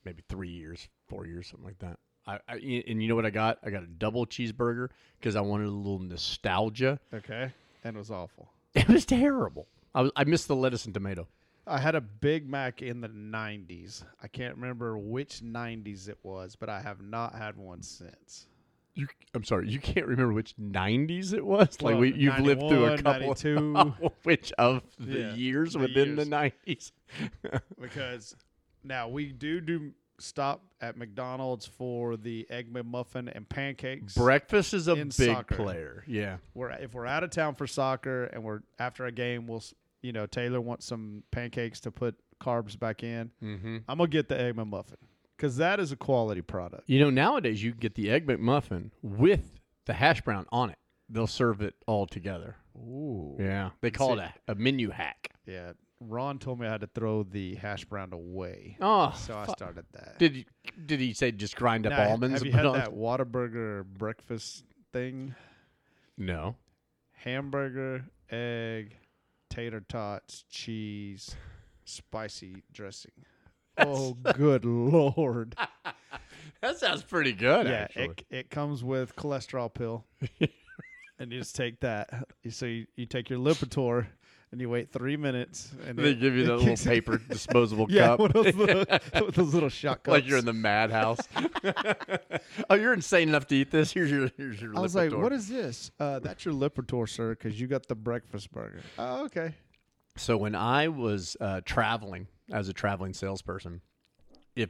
maybe 0.03 0.23
three 0.27 0.49
years, 0.49 0.89
four 1.07 1.27
years, 1.27 1.47
something 1.47 1.65
like 1.65 1.77
that. 1.79 1.99
I, 2.27 2.39
I 2.47 2.55
and 2.87 3.01
you 3.01 3.07
know 3.09 3.15
what 3.15 3.25
I 3.25 3.29
got? 3.31 3.59
I 3.63 3.69
got 3.69 3.83
a 3.83 3.87
double 3.87 4.25
cheeseburger 4.25 4.89
because 5.19 5.35
I 5.35 5.41
wanted 5.41 5.67
a 5.67 5.71
little 5.71 5.99
nostalgia. 5.99 6.99
Okay. 7.13 7.51
And 7.83 7.95
it 7.95 7.99
was 7.99 8.11
awful. 8.11 8.49
It 8.73 8.87
was 8.87 9.05
terrible. 9.05 9.67
I 9.93 10.01
was, 10.03 10.11
I 10.15 10.23
missed 10.23 10.47
the 10.47 10.55
lettuce 10.55 10.85
and 10.85 10.93
tomato. 10.93 11.27
I 11.67 11.77
had 11.79 11.93
a 11.95 11.99
Big 12.01 12.49
Mac 12.49 12.81
in 12.81 13.01
the 13.01 13.09
90s. 13.09 14.03
I 14.23 14.27
can't 14.27 14.55
remember 14.55 14.97
which 14.97 15.41
90s 15.41 16.07
it 16.07 16.17
was, 16.23 16.55
but 16.55 16.69
I 16.69 16.81
have 16.81 17.01
not 17.01 17.35
had 17.35 17.57
one 17.57 17.81
since. 17.83 18.47
You, 18.95 19.07
I'm 19.33 19.43
sorry, 19.43 19.69
you 19.69 19.79
can't 19.79 20.05
remember 20.05 20.33
which 20.33 20.53
'90s 20.57 21.33
it 21.33 21.45
was. 21.45 21.81
Like 21.81 21.93
Well, 21.93 22.01
we, 22.01 22.13
you've 22.13 22.39
lived 22.39 22.61
through 22.61 22.87
a 22.87 22.97
couple. 22.97 23.27
92. 23.27 23.93
which 24.23 24.51
of 24.57 24.83
the 24.99 25.19
Yeah, 25.19 25.33
years 25.33 25.73
the 25.73 25.79
within 25.79 26.17
years. 26.17 26.27
the 26.29 26.35
'90s? 26.67 26.91
because 27.81 28.35
now 28.83 29.07
we 29.07 29.31
do 29.31 29.61
do 29.61 29.93
stop 30.21 30.63
at 30.81 30.97
McDonald's 30.97 31.65
for 31.65 32.17
the 32.17 32.45
egg 32.49 32.71
McMuffin 32.73 33.31
and 33.33 33.47
pancakes. 33.47 34.13
Breakfast 34.15 34.73
is 34.73 34.87
a 34.87 34.95
big 34.95 35.13
soccer. 35.13 35.55
player. 35.55 36.03
Yeah. 36.07 36.37
we're 36.53 36.71
if 36.71 36.93
we're 36.93 37.05
out 37.05 37.23
of 37.23 37.29
town 37.29 37.55
for 37.55 37.67
soccer 37.67 38.25
and 38.25 38.43
we're 38.43 38.61
after 38.79 39.05
a 39.05 39.11
game, 39.11 39.47
we'll 39.47 39.63
you 40.01 40.11
know 40.11 40.25
Taylor 40.25 40.61
wants 40.61 40.85
some 40.85 41.23
pancakes 41.31 41.79
to 41.81 41.91
put 41.91 42.15
carbs 42.41 42.77
back 42.79 43.03
in. 43.03 43.31
Mm-hmm. 43.43 43.77
I'm 43.87 43.97
gonna 43.97 44.07
get 44.09 44.27
the 44.29 44.39
egg 44.39 44.55
McMuffin 44.55 44.95
because 45.37 45.57
that 45.57 45.79
is 45.79 45.91
a 45.91 45.95
quality 45.95 46.41
product. 46.41 46.83
You 46.89 46.99
know, 46.99 47.09
nowadays 47.09 47.63
you 47.63 47.71
can 47.71 47.79
get 47.79 47.95
the 47.95 48.09
egg 48.11 48.25
McMuffin 48.27 48.91
with 49.01 49.59
the 49.85 49.93
hash 49.93 50.21
brown 50.21 50.45
on 50.51 50.69
it. 50.69 50.77
They'll 51.09 51.27
serve 51.27 51.61
it 51.61 51.75
all 51.87 52.07
together. 52.07 52.55
Ooh, 52.77 53.35
Yeah, 53.39 53.71
they 53.81 53.91
call 53.91 54.15
See- 54.15 54.21
it 54.23 54.31
a, 54.47 54.53
a 54.53 54.55
menu 54.55 54.89
hack. 54.91 55.29
yeah. 55.45 55.73
Ron 56.01 56.39
told 56.39 56.59
me 56.59 56.67
I 56.67 56.71
had 56.71 56.81
to 56.81 56.87
throw 56.87 57.23
the 57.23 57.55
hash 57.55 57.85
brown 57.85 58.11
away, 58.11 58.75
Oh, 58.81 59.13
so 59.15 59.37
I 59.37 59.45
started 59.47 59.85
that. 59.93 60.17
did 60.19 60.35
you, 60.35 60.45
did 60.85 60.99
he 60.99 61.13
say 61.13 61.31
just 61.31 61.55
grind 61.55 61.85
up 61.85 61.91
Now, 61.91 62.09
almonds? 62.09 62.33
Have 62.33 62.41
and 62.41 62.45
you 62.47 62.51
put 62.51 62.57
had 62.57 62.65
on- 62.65 62.73
that 62.77 62.89
Whataburger 62.91 63.85
breakfast 63.85 64.63
thing? 64.91 65.35
No. 66.17 66.55
Hamburger, 67.23 68.05
egg, 68.31 68.97
tater 69.49 69.81
tots, 69.81 70.43
cheese, 70.49 71.35
spicy 71.85 72.63
dressing. 72.73 73.11
Oh, 73.77 74.13
good 74.35 74.65
lord! 74.65 75.55
That 76.61 76.77
sounds 76.77 77.01
pretty 77.03 77.31
good, 77.31 77.65
yeah, 77.67 77.73
actually. 77.83 78.03
it, 78.05 78.25
it 78.29 78.49
comes 78.51 78.83
with 78.83 79.15
cholesterol 79.15 79.73
pill, 79.73 80.05
and 81.19 81.31
you 81.31 81.39
just 81.39 81.55
take 81.55 81.79
that. 81.79 82.09
So 82.51 82.67
you, 82.67 82.85
you 82.95 83.07
take 83.07 83.29
your 83.31 83.39
Lipitor, 83.39 84.05
and 84.51 84.59
you 84.59 84.69
wait 84.69 84.91
three 84.91 85.15
minutes, 85.17 85.71
and 85.87 85.97
they 85.97 86.09
it- 86.11 86.19
give 86.19 86.35
you 86.35 86.45
that 86.45 86.57
little 86.57 86.75
paper 86.77 87.17
disposable 87.29 87.87
Yeah, 87.89 88.17
cup. 88.17 88.33
those 88.33 88.53
little, 88.55 88.85
those 89.31 89.53
little 89.53 89.69
shot 89.69 90.03
cups. 90.03 90.11
like 90.13 90.27
you're 90.27 90.37
in 90.39 90.45
the 90.45 90.53
madhouse. 90.53 91.19
oh, 92.69 92.75
you're 92.75 92.93
insane 92.93 93.29
enough 93.29 93.47
to 93.47 93.55
eat 93.55 93.71
this? 93.71 93.91
Here's 93.93 94.11
your 94.11 94.29
here's 94.37 94.61
your 94.61 94.75
I 94.77 94.81
was 94.81 94.95
like, 94.95 95.11
"What 95.13 95.31
is 95.31 95.47
this? 95.47 95.91
Uh, 95.99 96.19
that's 96.19 96.43
your 96.45 96.53
Lipitor, 96.53 97.07
sir, 97.07 97.29
because 97.31 97.59
you 97.59 97.67
got 97.67 97.87
the 97.87 97.95
breakfast 97.95 98.51
burger." 98.51 98.81
Oh, 98.97 99.25
okay. 99.25 99.55
So 100.17 100.35
when 100.37 100.55
I 100.55 100.89
was 100.89 101.37
uh, 101.39 101.61
traveling 101.63 102.27
as 102.51 102.67
a 102.67 102.73
traveling 102.73 103.13
salesperson, 103.13 103.79
if 104.57 104.69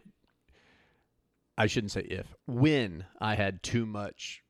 I 1.57 1.65
shouldn't 1.65 1.91
say 1.91 2.01
if, 2.01 2.27
when 2.45 3.05
I 3.19 3.33
had 3.35 3.63
too 3.63 3.85
much 3.87 4.43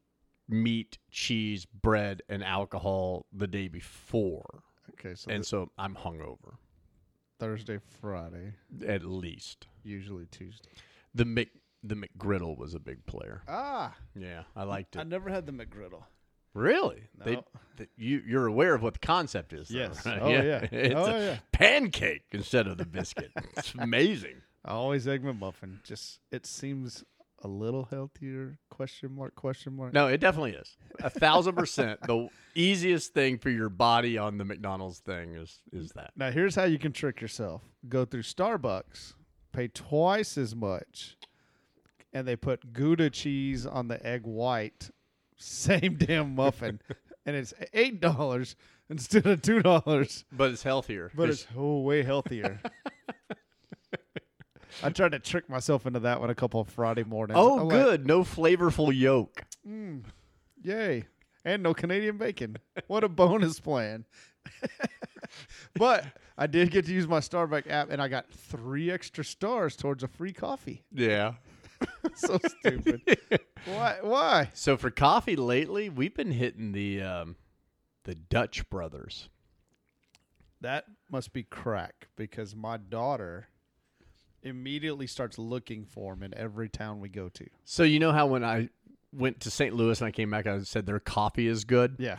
meat, 0.49 0.97
cheese, 1.09 1.65
bread, 1.65 2.21
and 2.27 2.43
alcohol 2.43 3.25
the 3.31 3.47
day 3.47 3.69
before, 3.69 4.63
Okay, 5.03 5.15
so 5.15 5.31
and 5.31 5.41
the 5.43 5.47
so 5.47 5.71
I'm 5.77 5.95
hungover 5.95 6.55
Thursday, 7.39 7.79
Friday, 7.99 8.53
at 8.87 9.03
least. 9.03 9.67
usually 9.83 10.25
Tuesday. 10.27 10.69
The 11.15 11.25
Mc 11.25 11.49
the 11.83 11.95
McGriddle 11.95 12.55
was 12.57 12.75
a 12.75 12.79
big 12.79 13.05
player. 13.07 13.41
Ah, 13.47 13.95
Yeah, 14.15 14.43
I 14.55 14.63
liked 14.63 14.95
it. 14.95 14.99
I 14.99 15.03
never 15.03 15.29
had 15.31 15.47
the 15.47 15.51
McGriddle. 15.51 16.03
Really? 16.53 17.03
They, 17.17 17.35
No. 17.37 17.45
th- 17.77 17.89
you 17.97 18.21
you're 18.27 18.45
aware 18.45 18.75
of 18.75 18.83
what 18.83 18.93
the 18.93 18.99
concept 18.99 19.53
is? 19.53 19.69
though, 19.69 19.77
Yes. 19.79 20.05
right? 20.05 20.19
Oh, 20.21 20.29
yeah. 20.29 20.67
It's 20.71 20.93
Oh, 20.95 21.05
a 21.05 21.19
yeah. 21.19 21.37
pancake 21.51 22.25
instead 22.31 22.67
of 22.67 22.77
the 22.77 22.85
biscuit. 22.85 23.31
it's 23.57 23.73
amazing. 23.73 24.41
I 24.63 24.71
always 24.73 25.07
egg 25.07 25.23
McMuffin. 25.23 25.81
Just 25.83 26.19
it 26.31 26.45
seems 26.45 27.03
a 27.43 27.47
little 27.47 27.85
healthier? 27.85 28.57
Question 28.69 29.15
mark? 29.15 29.35
Question 29.35 29.75
mark? 29.75 29.93
No, 29.93 30.07
it 30.07 30.19
definitely 30.19 30.53
is. 30.53 30.77
A 30.99 31.09
thousand 31.09 31.55
percent. 31.55 31.99
The 32.01 32.29
easiest 32.55 33.13
thing 33.13 33.37
for 33.37 33.49
your 33.49 33.69
body 33.69 34.17
on 34.17 34.37
the 34.37 34.45
McDonald's 34.45 34.99
thing 34.99 35.35
is 35.35 35.61
is 35.71 35.91
that. 35.91 36.11
Now 36.15 36.31
here's 36.31 36.55
how 36.55 36.63
you 36.65 36.79
can 36.79 36.91
trick 36.91 37.21
yourself: 37.21 37.61
go 37.87 38.05
through 38.05 38.23
Starbucks, 38.23 39.13
pay 39.51 39.67
twice 39.67 40.37
as 40.37 40.55
much, 40.55 41.17
and 42.13 42.27
they 42.27 42.35
put 42.35 42.73
Gouda 42.73 43.09
cheese 43.09 43.65
on 43.65 43.87
the 43.87 44.05
egg 44.05 44.23
white, 44.23 44.89
same 45.37 45.95
damn 45.95 46.35
muffin, 46.35 46.79
and 47.25 47.35
it's 47.35 47.53
eight 47.73 47.99
dollars 47.99 48.55
instead 48.89 49.25
of 49.25 49.41
two 49.41 49.61
dollars. 49.61 50.25
But 50.31 50.51
it's 50.51 50.63
healthier. 50.63 51.11
But 51.15 51.29
it's 51.29 51.47
oh, 51.55 51.81
way 51.81 52.03
healthier. 52.03 52.59
I 54.83 54.89
tried 54.89 55.11
to 55.11 55.19
trick 55.19 55.49
myself 55.49 55.85
into 55.85 55.99
that 56.01 56.19
one 56.19 56.29
a 56.29 56.35
couple 56.35 56.59
of 56.59 56.69
Friday 56.69 57.03
mornings. 57.03 57.37
oh, 57.39 57.55
like, 57.55 57.69
good. 57.69 58.07
no 58.07 58.23
flavorful 58.23 58.95
yolk. 58.97 59.43
Yay. 60.63 61.05
And 61.43 61.63
no 61.63 61.73
Canadian 61.73 62.17
bacon. 62.17 62.57
What 62.87 63.03
a 63.03 63.09
bonus 63.09 63.59
plan. 63.59 64.05
but 65.75 66.05
I 66.37 66.47
did 66.47 66.71
get 66.71 66.85
to 66.85 66.93
use 66.93 67.07
my 67.07 67.19
Starbucks 67.19 67.69
app 67.69 67.89
and 67.89 68.01
I 68.01 68.07
got 68.07 68.29
three 68.29 68.91
extra 68.91 69.23
stars 69.23 69.75
towards 69.75 70.03
a 70.03 70.07
free 70.07 70.33
coffee. 70.33 70.83
Yeah. 70.91 71.33
So 72.13 72.37
stupid. 72.59 73.01
Why? 73.65 73.97
Why? 74.01 74.49
So 74.53 74.77
for 74.77 74.91
coffee 74.91 75.35
lately, 75.35 75.89
we've 75.89 76.13
been 76.13 76.31
hitting 76.31 76.73
the 76.73 77.01
um, 77.01 77.35
the 78.03 78.13
Dutch 78.13 78.69
Brothers. 78.69 79.29
That 80.61 80.85
must 81.09 81.33
be 81.33 81.41
crack 81.41 82.09
because 82.15 82.55
my 82.55 82.77
daughter 82.77 83.47
immediately 84.43 85.07
starts 85.07 85.37
looking 85.37 85.85
for 85.85 86.13
them 86.13 86.23
in 86.23 86.37
every 86.37 86.69
town 86.69 86.99
we 86.99 87.09
go 87.09 87.29
to. 87.29 87.47
So 87.63 87.83
you 87.83 87.99
know 87.99 88.11
how 88.11 88.27
when 88.27 88.43
I 88.43 88.69
went 89.13 89.39
to 89.41 89.51
St. 89.51 89.73
Louis 89.75 89.99
and 90.01 90.07
I 90.07 90.11
came 90.11 90.31
back, 90.31 90.47
I 90.47 90.59
said 90.63 90.85
their 90.85 90.99
coffee 90.99 91.47
is 91.47 91.63
good. 91.65 91.95
Yeah. 91.99 92.17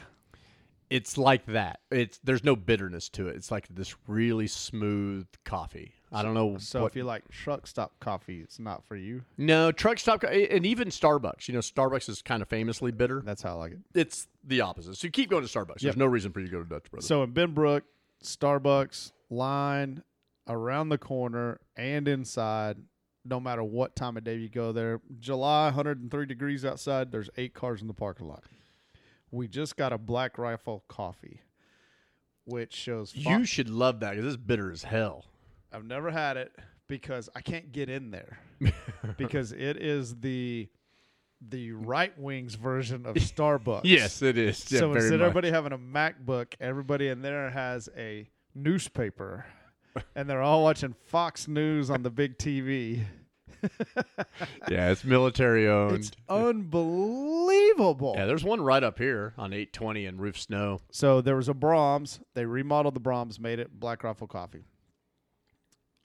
It's 0.91 1.17
like 1.17 1.47
that. 1.47 1.81
It's 1.91 2.19
there's 2.23 2.45
no 2.45 2.55
bitterness 2.55 3.09
to 3.11 3.29
it. 3.29 3.37
It's 3.37 3.51
like 3.51 3.67
this 3.69 3.95
really 4.07 4.47
smooth 4.47 5.27
coffee. 5.43 5.95
I 6.15 6.23
don't 6.23 6.35
know. 6.35 6.59
So 6.59 6.83
what, 6.83 6.93
if 6.93 6.97
you 6.97 7.05
like 7.05 7.27
truck 7.31 7.67
stop 7.67 7.99
coffee, 7.99 8.41
it's 8.43 8.59
not 8.59 8.85
for 8.85 8.95
you. 8.97 9.23
no 9.39 9.73
truck 9.73 9.99
stop 9.99 10.23
and 10.23 10.67
even 10.67 10.89
Starbucks. 10.89 11.49
You 11.49 11.55
know, 11.55 11.61
Starbucks 11.61 12.11
is 12.11 12.21
kind 12.21 12.43
of 12.43 12.49
famously 12.49 12.93
bitter. 12.93 13.23
That's 13.25 13.41
how 13.41 13.53
I 13.53 13.55
like 13.55 13.73
it. 13.73 13.79
It's 13.95 14.29
the 14.45 14.61
opposite. 14.61 14.97
So 14.99 15.07
you 15.07 15.11
keep 15.11 15.31
going 15.31 15.43
to 15.43 15.49
Starbucks. 15.49 15.81
There's 15.81 15.85
Yep. 15.85 15.97
no 15.97 16.05
reason 16.05 16.31
for 16.31 16.41
you 16.41 16.47
to 16.49 16.53
go 16.53 16.63
to 16.63 16.69
Dutch 16.69 16.91
Brothers. 16.91 17.07
So 17.09 17.23
in 17.23 17.33
Benbrook, 17.33 17.83
Starbucks 18.23 19.13
line 19.31 20.03
around 20.49 20.89
the 20.89 20.99
corner 20.99 21.61
and 21.77 22.09
inside, 22.09 22.77
no 23.25 23.39
matter 23.39 23.63
what 23.63 23.95
time 23.97 24.17
of 24.17 24.25
day 24.25 24.37
you 24.37 24.49
go 24.49 24.73
there. 24.73 25.01
July, 25.21 25.67
103 25.67 26.27
degrees 26.27 26.65
outside. 26.65 27.13
There's 27.13 27.31
eight 27.37 27.55
cars 27.55 27.81
in 27.81 27.89
the 27.89 27.95
parking 27.95 28.29
lot. 28.29 28.45
We 29.31 29.49
just 29.49 29.77
got 29.77 29.93
a 29.93 29.99
Black 29.99 30.37
Rifle 30.39 30.85
coffee, 30.89 31.41
which 32.45 32.75
shows. 32.75 33.15
You 33.15 33.45
should 33.45 33.71
love 33.71 34.01
that 34.01 34.17
because 34.17 34.35
it's 34.35 34.43
bitter 34.43 34.71
as 34.71 34.83
hell. 34.83 35.25
I've 35.73 35.87
never 35.87 36.11
had 36.11 36.37
it 36.37 36.53
because 36.87 37.31
I 37.35 37.41
can't 37.41 37.73
get 37.73 37.89
in 37.89 38.11
there 38.11 38.39
because 39.17 39.53
it 39.53 39.79
is 39.79 40.17
the 40.17 40.69
the 41.49 41.73
right 41.73 42.17
wings 42.19 42.55
version 42.55 43.07
of 43.07 43.15
Starbucks. 43.17 43.83
Yes, 43.85 44.23
it 44.23 44.37
is. 44.39 44.71
Yeah, 44.71 44.81
so 44.81 44.93
instead 44.93 45.15
of 45.15 45.23
everybody 45.23 45.51
having 45.51 45.73
a 45.73 45.79
MacBook, 45.79 46.55
everybody 46.61 47.09
in 47.09 47.23
there 47.23 47.51
has 47.51 47.89
a 47.97 48.29
newspaper, 48.55 49.47
and 50.15 50.29
they're 50.29 50.43
all 50.43 50.63
watching 50.63 50.95
Fox 51.07 51.49
News 51.49 51.91
on 51.91 52.03
the 52.03 52.11
big 52.11 52.39
TV. 52.39 53.05
yeah, 54.69 54.91
it's 54.91 55.05
military 55.05 55.69
owned. 55.69 55.97
It's 55.97 56.11
unbelievable. 56.29 58.15
yeah, 58.17 58.27
there's 58.27 58.45
one 58.45 58.61
right 58.61 58.83
up 58.83 58.99
here 58.99 59.35
on 59.39 59.53
820 59.53 60.07
and 60.07 60.21
Rufe 60.21 60.39
Snow. 60.39 60.81
So 60.91 61.21
there 61.21 61.37
was 61.37 61.49
a 61.49 61.55
Braum's. 61.55 62.21
They 62.35 62.45
remodeled 62.45 62.95
the 62.95 63.01
Braum's, 63.01 63.39
made 63.39 63.59
it 63.59 63.79
Black 63.79 64.03
Rifle 64.03 64.27
Coffee. 64.27 64.65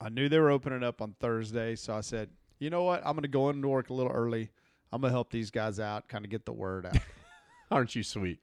I 0.00 0.08
knew 0.08 0.28
they 0.28 0.38
were 0.38 0.50
opening 0.50 0.84
up 0.84 1.02
on 1.02 1.16
Thursday, 1.18 1.74
so 1.74 1.94
I 1.94 2.02
said, 2.02 2.30
you 2.60 2.70
know 2.70 2.84
what? 2.84 3.00
I'm 3.04 3.14
going 3.14 3.22
to 3.22 3.28
go 3.28 3.50
into 3.50 3.66
work 3.66 3.90
a 3.90 3.94
little 3.94 4.12
early. 4.12 4.50
I'm 4.92 5.00
going 5.00 5.10
to 5.10 5.14
help 5.14 5.30
these 5.30 5.50
guys 5.50 5.80
out, 5.80 6.08
kind 6.08 6.24
of 6.24 6.30
get 6.30 6.46
the 6.46 6.52
word 6.52 6.86
out. 6.86 6.98
Aren't 7.70 7.96
you 7.96 8.02
sweet? 8.02 8.38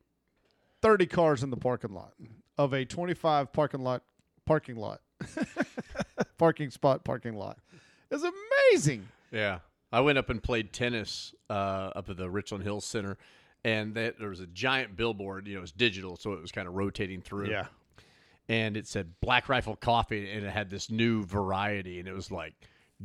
30 0.82 1.06
cars 1.08 1.42
in 1.44 1.50
the 1.50 1.58
parking 1.58 1.94
lot 1.94 2.14
of 2.58 2.74
a 2.74 2.86
25 2.86 3.52
parking 3.52 3.82
lot 3.82 4.04
parking 4.46 4.76
lot 4.76 5.02
parking 6.38 6.70
spot 6.70 7.04
parking 7.04 7.36
lot 7.36 7.58
it's 8.12 8.24
amazing 8.24 9.08
Yeah. 9.32 9.60
I 9.92 10.02
went 10.02 10.18
up 10.18 10.30
and 10.30 10.42
played 10.44 10.74
tennis 10.74 11.34
uh, 11.50 11.54
up 11.96 12.10
at 12.10 12.18
the 12.18 12.30
Richland 12.30 12.64
Hills 12.66 12.84
Center, 12.84 13.18
and 13.64 13.94
that, 13.96 14.20
there 14.20 14.28
was 14.28 14.42
a 14.42 14.48
giant 14.48 14.98
billboard. 14.98 15.48
You 15.48 15.54
know, 15.54 15.60
it 15.60 15.62
was 15.62 15.72
digital, 15.72 16.18
so 16.18 16.34
it 16.34 16.42
was 16.42 16.52
kind 16.52 16.68
of 16.68 16.74
rotating 16.74 17.22
through. 17.22 17.50
Yeah. 17.50 17.68
And 18.50 18.76
it 18.76 18.88
said 18.88 19.14
Black 19.22 19.48
Rifle 19.48 19.78
Coffee, 19.78 20.30
and 20.30 20.46
it 20.46 20.50
had 20.52 20.70
this 20.70 20.92
new 20.92 21.24
variety, 21.24 22.00
and 22.00 22.10
it 22.10 22.14
was 22.14 22.30
like 22.30 22.56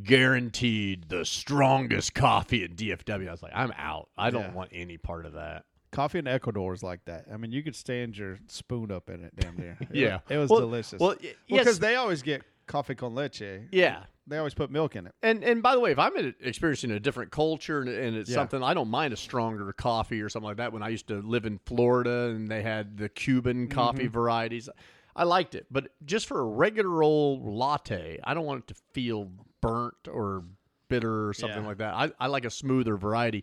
guaranteed 0.03 1.09
the 1.09 1.25
strongest 1.25 2.15
coffee 2.15 2.65
in 2.65 2.75
DFW. 2.75 3.29
I 3.29 3.31
was 3.31 3.43
like, 3.43 3.53
I'm 3.55 3.73
out. 3.79 4.09
I 4.19 4.31
don't 4.31 4.43
Yeah. 4.43 4.53
want 4.53 4.71
any 4.73 4.97
part 4.97 5.27
of 5.27 5.35
that. 5.35 5.65
Coffee 5.93 6.19
in 6.19 6.27
ecuador 6.29 6.73
is 6.73 6.83
like 6.83 7.05
that 7.05 7.25
i 7.33 7.37
mean 7.37 7.51
you 7.53 7.63
could 7.63 7.75
stand 7.77 8.17
your 8.17 8.39
spoon 8.47 8.91
up 8.93 9.11
in 9.11 9.25
it 9.25 9.33
damn 9.37 9.57
near 9.57 9.77
Yeah. 9.93 10.15
wa- 10.15 10.21
it 10.29 10.39
was 10.39 10.51
Well- 10.51 10.61
delicious 10.61 11.01
Well, 11.01 11.17
yes. 11.21 11.35
because 11.49 11.79
they 11.79 11.97
always 11.97 12.23
get 12.23 12.43
coffee 12.67 12.95
con 12.95 13.15
leche 13.17 13.43
yeah. 13.73 14.05
they 14.29 14.39
always 14.39 14.55
put 14.55 14.71
milk 14.71 14.95
in 14.95 15.07
it 15.07 15.15
And 15.23 15.43
and 15.43 15.61
by 15.63 15.75
the 15.75 15.81
way, 15.81 15.91
if 15.91 15.99
I'm 15.99 16.13
experiencing 16.41 16.93
a 16.93 17.01
different 17.01 17.33
culture 17.33 17.81
and, 17.81 17.89
and 17.89 18.17
it's 18.17 18.31
Yeah. 18.31 18.37
something 18.37 18.63
I 18.63 18.75
don't 18.75 18.89
mind 18.89 19.13
a 19.13 19.17
stronger 19.17 19.73
coffee 19.73 20.21
or 20.23 20.29
something 20.29 20.47
like 20.47 20.59
that. 20.59 20.73
When 20.73 20.83
I 20.85 20.89
used 20.91 21.09
to 21.09 21.21
live 21.21 21.45
in 21.47 21.59
Florida 21.67 22.29
and 22.31 22.49
they 22.49 22.63
had 22.63 22.97
the 22.97 23.09
Cuban 23.09 23.67
coffee 23.67 24.05
Mm-hmm. 24.05 24.13
varieties, 24.13 24.69
I 25.17 25.25
liked 25.25 25.57
it. 25.57 25.67
But 25.73 25.89
just 26.05 26.29
for 26.29 26.39
a 26.39 26.45
regular 26.45 27.03
old 27.03 27.45
latte, 27.45 28.21
I 28.23 28.35
don't 28.35 28.47
want 28.47 28.61
it 28.63 28.67
to 28.69 28.81
feel 28.93 29.29
burnt 29.61 30.07
or 30.09 30.45
bitter 30.89 31.29
or 31.29 31.33
something 31.35 31.63
Yeah. 31.63 31.69
like 31.69 31.79
that. 31.79 31.95
I, 31.95 32.13
I 32.21 32.29
like 32.29 32.45
a 32.45 32.51
smoother 32.51 32.97
variety. 32.97 33.43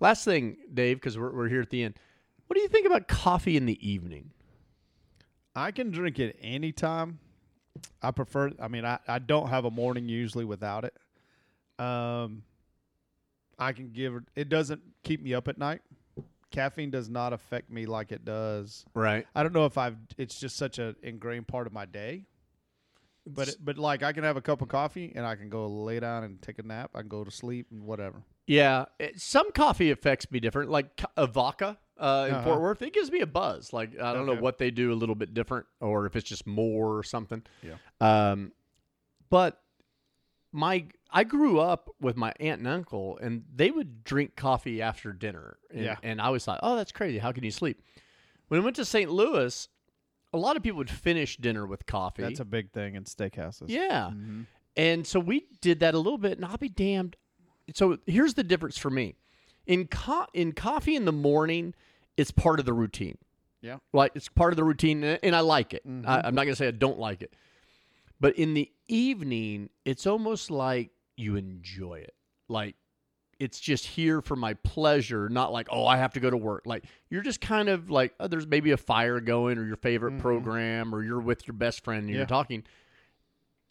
Last 0.00 0.24
thing, 0.24 0.56
Dave, 0.72 0.98
because 0.98 1.18
we're 1.18 1.32
we're 1.32 1.48
here 1.48 1.60
at 1.62 1.70
the 1.70 1.82
end. 1.84 1.94
What 2.46 2.54
do 2.54 2.60
you 2.60 2.68
think 2.68 2.86
about 2.86 3.08
coffee 3.08 3.56
in 3.56 3.66
the 3.66 3.88
evening? 3.88 4.30
i 5.58 5.70
can 5.70 5.90
drink 5.90 6.18
it 6.18 6.36
anytime 6.42 7.18
i 8.02 8.10
prefer 8.10 8.50
i 8.60 8.68
mean 8.68 8.84
i, 8.84 8.98
I 9.08 9.18
don't 9.18 9.48
have 9.48 9.64
a 9.64 9.70
morning 9.70 10.06
usually 10.06 10.44
without 10.44 10.84
it 10.84 10.94
um 11.82 12.42
i 13.58 13.72
can 13.72 13.90
give 13.90 14.14
it 14.16 14.24
it 14.34 14.48
doesn't 14.50 14.82
keep 15.02 15.22
me 15.22 15.32
up 15.32 15.48
at 15.48 15.56
night 15.56 15.80
caffeine 16.50 16.90
does 16.90 17.08
not 17.08 17.32
affect 17.32 17.70
me 17.70 17.86
like 17.86 18.12
it 18.12 18.22
does 18.22 18.84
Right. 18.92 19.26
I 19.34 19.42
don't 19.42 19.54
know 19.54 19.64
if 19.64 19.78
I've. 19.78 19.96
It's 20.18 20.38
just 20.38 20.56
such 20.56 20.78
an 20.78 20.94
ingrained 21.02 21.48
part 21.48 21.66
of 21.66 21.72
my 21.72 21.86
day. 21.86 22.24
But 23.26 23.48
it, 23.48 23.56
but 23.62 23.78
like 23.78 24.02
I 24.02 24.12
can 24.12 24.24
have 24.24 24.36
a 24.36 24.42
cup 24.42 24.60
of 24.62 24.68
coffee 24.68 25.12
and 25.16 25.26
I 25.26 25.36
can 25.36 25.48
go 25.48 25.66
lay 25.66 26.00
down 26.00 26.22
and 26.22 26.40
take 26.40 26.58
a 26.58 26.62
nap. 26.62 26.90
I 26.94 27.00
can 27.00 27.08
go 27.08 27.24
to 27.24 27.30
sleep 27.30 27.66
and 27.70 27.84
whatever. 27.84 28.22
Yeah, 28.46 28.86
it- 28.98 29.20
some 29.20 29.50
coffee 29.52 29.90
affects 29.90 30.30
me 30.30 30.40
different. 30.40 30.70
Like 30.70 30.96
ca- 30.96 31.10
Avoca 31.16 31.78
uh, 31.98 32.26
in 32.28 32.34
Uh-huh. 32.34 32.44
Fort 32.44 32.60
Worth, 32.60 32.82
it 32.82 32.92
gives 32.92 33.10
me 33.10 33.20
a 33.20 33.26
buzz. 33.26 33.72
Like 33.72 33.98
I 34.00 34.12
don't 34.12 34.26
know 34.26 34.34
what 34.36 34.58
they 34.58 34.70
do 34.70 34.92
a 34.92 34.94
little 34.94 35.14
bit 35.14 35.34
different, 35.34 35.66
or 35.80 36.06
if 36.06 36.14
it's 36.16 36.28
just 36.28 36.46
more 36.46 36.96
or 36.96 37.02
something. 37.02 37.42
Yeah. 37.62 37.76
Um, 38.00 38.52
but 39.30 39.60
my 40.52 40.86
I 41.10 41.24
grew 41.24 41.60
up 41.60 41.88
with 42.00 42.16
my 42.16 42.32
aunt 42.40 42.58
and 42.60 42.68
uncle, 42.68 43.16
and 43.18 43.44
they 43.54 43.70
would 43.70 44.04
drink 44.04 44.36
coffee 44.36 44.82
after 44.82 45.12
dinner. 45.12 45.56
And, 45.70 45.84
Yeah. 45.84 45.96
and 46.02 46.20
I 46.20 46.26
always 46.26 46.44
thought, 46.44 46.60
oh, 46.62 46.76
that's 46.76 46.92
crazy. 46.92 47.18
How 47.18 47.32
can 47.32 47.44
you 47.44 47.50
sleep? 47.50 47.80
When 48.48 48.60
I 48.60 48.64
went 48.64 48.76
to 48.76 48.84
St. 48.84 49.10
Louis, 49.10 49.68
a 50.32 50.38
lot 50.38 50.56
of 50.56 50.62
people 50.62 50.78
would 50.78 50.90
finish 50.90 51.36
dinner 51.36 51.64
with 51.66 51.86
coffee. 51.86 52.22
That's 52.22 52.40
a 52.40 52.44
big 52.44 52.72
thing 52.72 52.94
in 52.96 53.04
steakhouses. 53.04 53.66
Yeah. 53.68 54.10
Mhm. 54.12 54.46
And 54.76 55.06
so 55.06 55.18
we 55.20 55.46
did 55.60 55.80
that 55.80 55.94
a 55.94 55.98
little 55.98 56.18
bit, 56.18 56.36
and 56.38 56.44
I'll 56.44 56.58
be 56.58 56.68
damned. 56.68 57.16
So 57.74 57.98
here's 58.06 58.34
the 58.34 58.44
difference 58.44 58.78
for 58.78 58.90
me. 58.90 59.16
In 59.66 59.86
co- 59.88 60.26
in 60.32 60.52
coffee 60.52 60.94
in 60.96 61.04
the 61.04 61.12
morning, 61.12 61.74
it's 62.16 62.30
part 62.30 62.60
of 62.60 62.66
the 62.66 62.72
routine. 62.72 63.18
Yeah. 63.60 63.78
Like 63.92 64.12
it's 64.14 64.28
part 64.28 64.52
of 64.52 64.56
the 64.56 64.64
routine, 64.64 65.02
and 65.02 65.34
I 65.34 65.40
like 65.40 65.74
it. 65.74 65.86
Mhm. 65.86 66.06
I, 66.06 66.20
I'm 66.24 66.34
not 66.34 66.44
gonna 66.44 66.54
say 66.56 66.68
I 66.68 66.72
don't 66.72 66.98
like 66.98 67.22
it, 67.22 67.32
but 68.20 68.36
in 68.36 68.54
the 68.54 68.70
evening, 68.86 69.70
it's 69.84 70.06
almost 70.06 70.50
like 70.50 70.90
you 71.16 71.36
enjoy 71.36 71.94
it. 72.00 72.14
Like 72.48 72.76
it's 73.40 73.58
just 73.60 73.84
here 73.86 74.22
for 74.22 74.36
my 74.36 74.54
pleasure, 74.54 75.28
not 75.28 75.52
like 75.52 75.66
oh 75.70 75.84
I 75.86 75.96
have 75.96 76.12
to 76.12 76.20
go 76.20 76.30
to 76.30 76.36
work. 76.36 76.62
Like 76.64 76.84
you're 77.10 77.22
just 77.22 77.40
kind 77.40 77.68
of 77.68 77.90
like 77.90 78.14
oh, 78.20 78.28
there's 78.28 78.46
maybe 78.46 78.70
a 78.70 78.76
fire 78.76 79.18
going 79.20 79.58
or 79.58 79.64
your 79.64 79.76
favorite 79.76 80.18
program 80.20 80.94
or 80.94 81.02
you're 81.02 81.20
with 81.20 81.46
your 81.48 81.54
best 81.54 81.82
friend 81.82 82.02
and 82.04 82.10
Yeah. 82.10 82.18
you're 82.18 82.26
talking. 82.26 82.62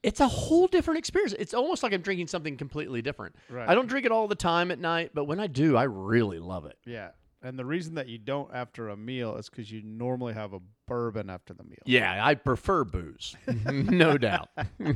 It's 0.05 0.19
a 0.19 0.27
whole 0.27 0.67
different 0.67 0.99
experience. 0.99 1.33
It's 1.39 1.53
almost 1.53 1.81
like 1.83 1.91
I'm 1.93 2.01
drinking 2.01 2.27
something 2.27 2.57
completely 2.57 3.01
different. 3.01 3.35
Right. 3.49 3.67
I 3.67 3.73
don't 3.75 3.87
drink 3.87 4.05
it 4.05 4.11
all 4.11 4.27
the 4.27 4.35
time 4.35 4.69
at 4.71 4.77
night, 4.79 5.11
but 5.13 5.25
when 5.25 5.39
I 5.39 5.47
do, 5.47 5.75
I 5.75 5.83
really 5.83 6.39
love 6.39 6.65
it. 6.65 6.77
Yeah. 6.85 7.09
And 7.41 7.57
the 7.59 7.65
reason 7.65 7.95
that 7.95 8.07
you 8.07 8.17
don't 8.17 8.53
after 8.53 8.89
a 8.89 8.95
meal 8.97 9.35
is 9.37 9.49
because 9.49 9.71
you 9.71 9.81
normally 9.83 10.33
have 10.33 10.53
a 10.53 10.59
bourbon 10.87 11.29
after 11.29 11.53
the 11.53 11.63
meal. 11.63 11.77
Yeah, 11.85 12.19
I 12.25 12.35
prefer 12.35 12.83
booze, 12.83 13.35
no 13.65 14.17
doubt. 14.17 14.49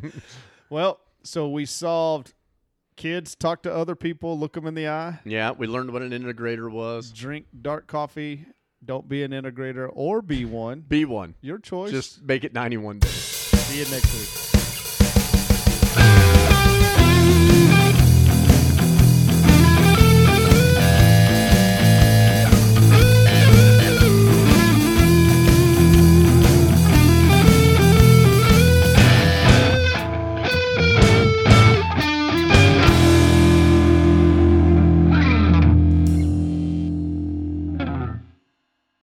Well, 0.69 0.99
so 1.23 1.49
we 1.49 1.65
solved 1.65 2.33
kids 2.95 3.33
talk 3.33 3.63
to 3.63 3.73
other 3.73 3.95
people, 3.95 4.37
look 4.37 4.53
them 4.53 4.67
in 4.67 4.75
the 4.75 4.87
eye, 4.87 5.19
Yeah, 5.25 5.51
we 5.51 5.65
learned 5.65 5.91
what 5.91 6.03
an 6.03 6.11
integrator 6.11 6.71
was. 6.71 7.11
drink 7.11 7.47
dark 7.59 7.87
coffee, 7.87 8.45
don't 8.85 9.09
be 9.09 9.23
an 9.23 9.31
integrator 9.31 9.89
or 9.91 10.21
be 10.21 10.45
one. 10.45 10.81
Be 10.81 11.05
one. 11.05 11.33
Your 11.41 11.57
choice. 11.57 11.89
Just 11.91 12.21
make 12.21 12.43
it 12.43 12.53
91 12.53 12.99
days. 12.99 13.11
see 13.11 13.79
you 13.79 13.85
next 13.89 14.13
week. 14.13 14.48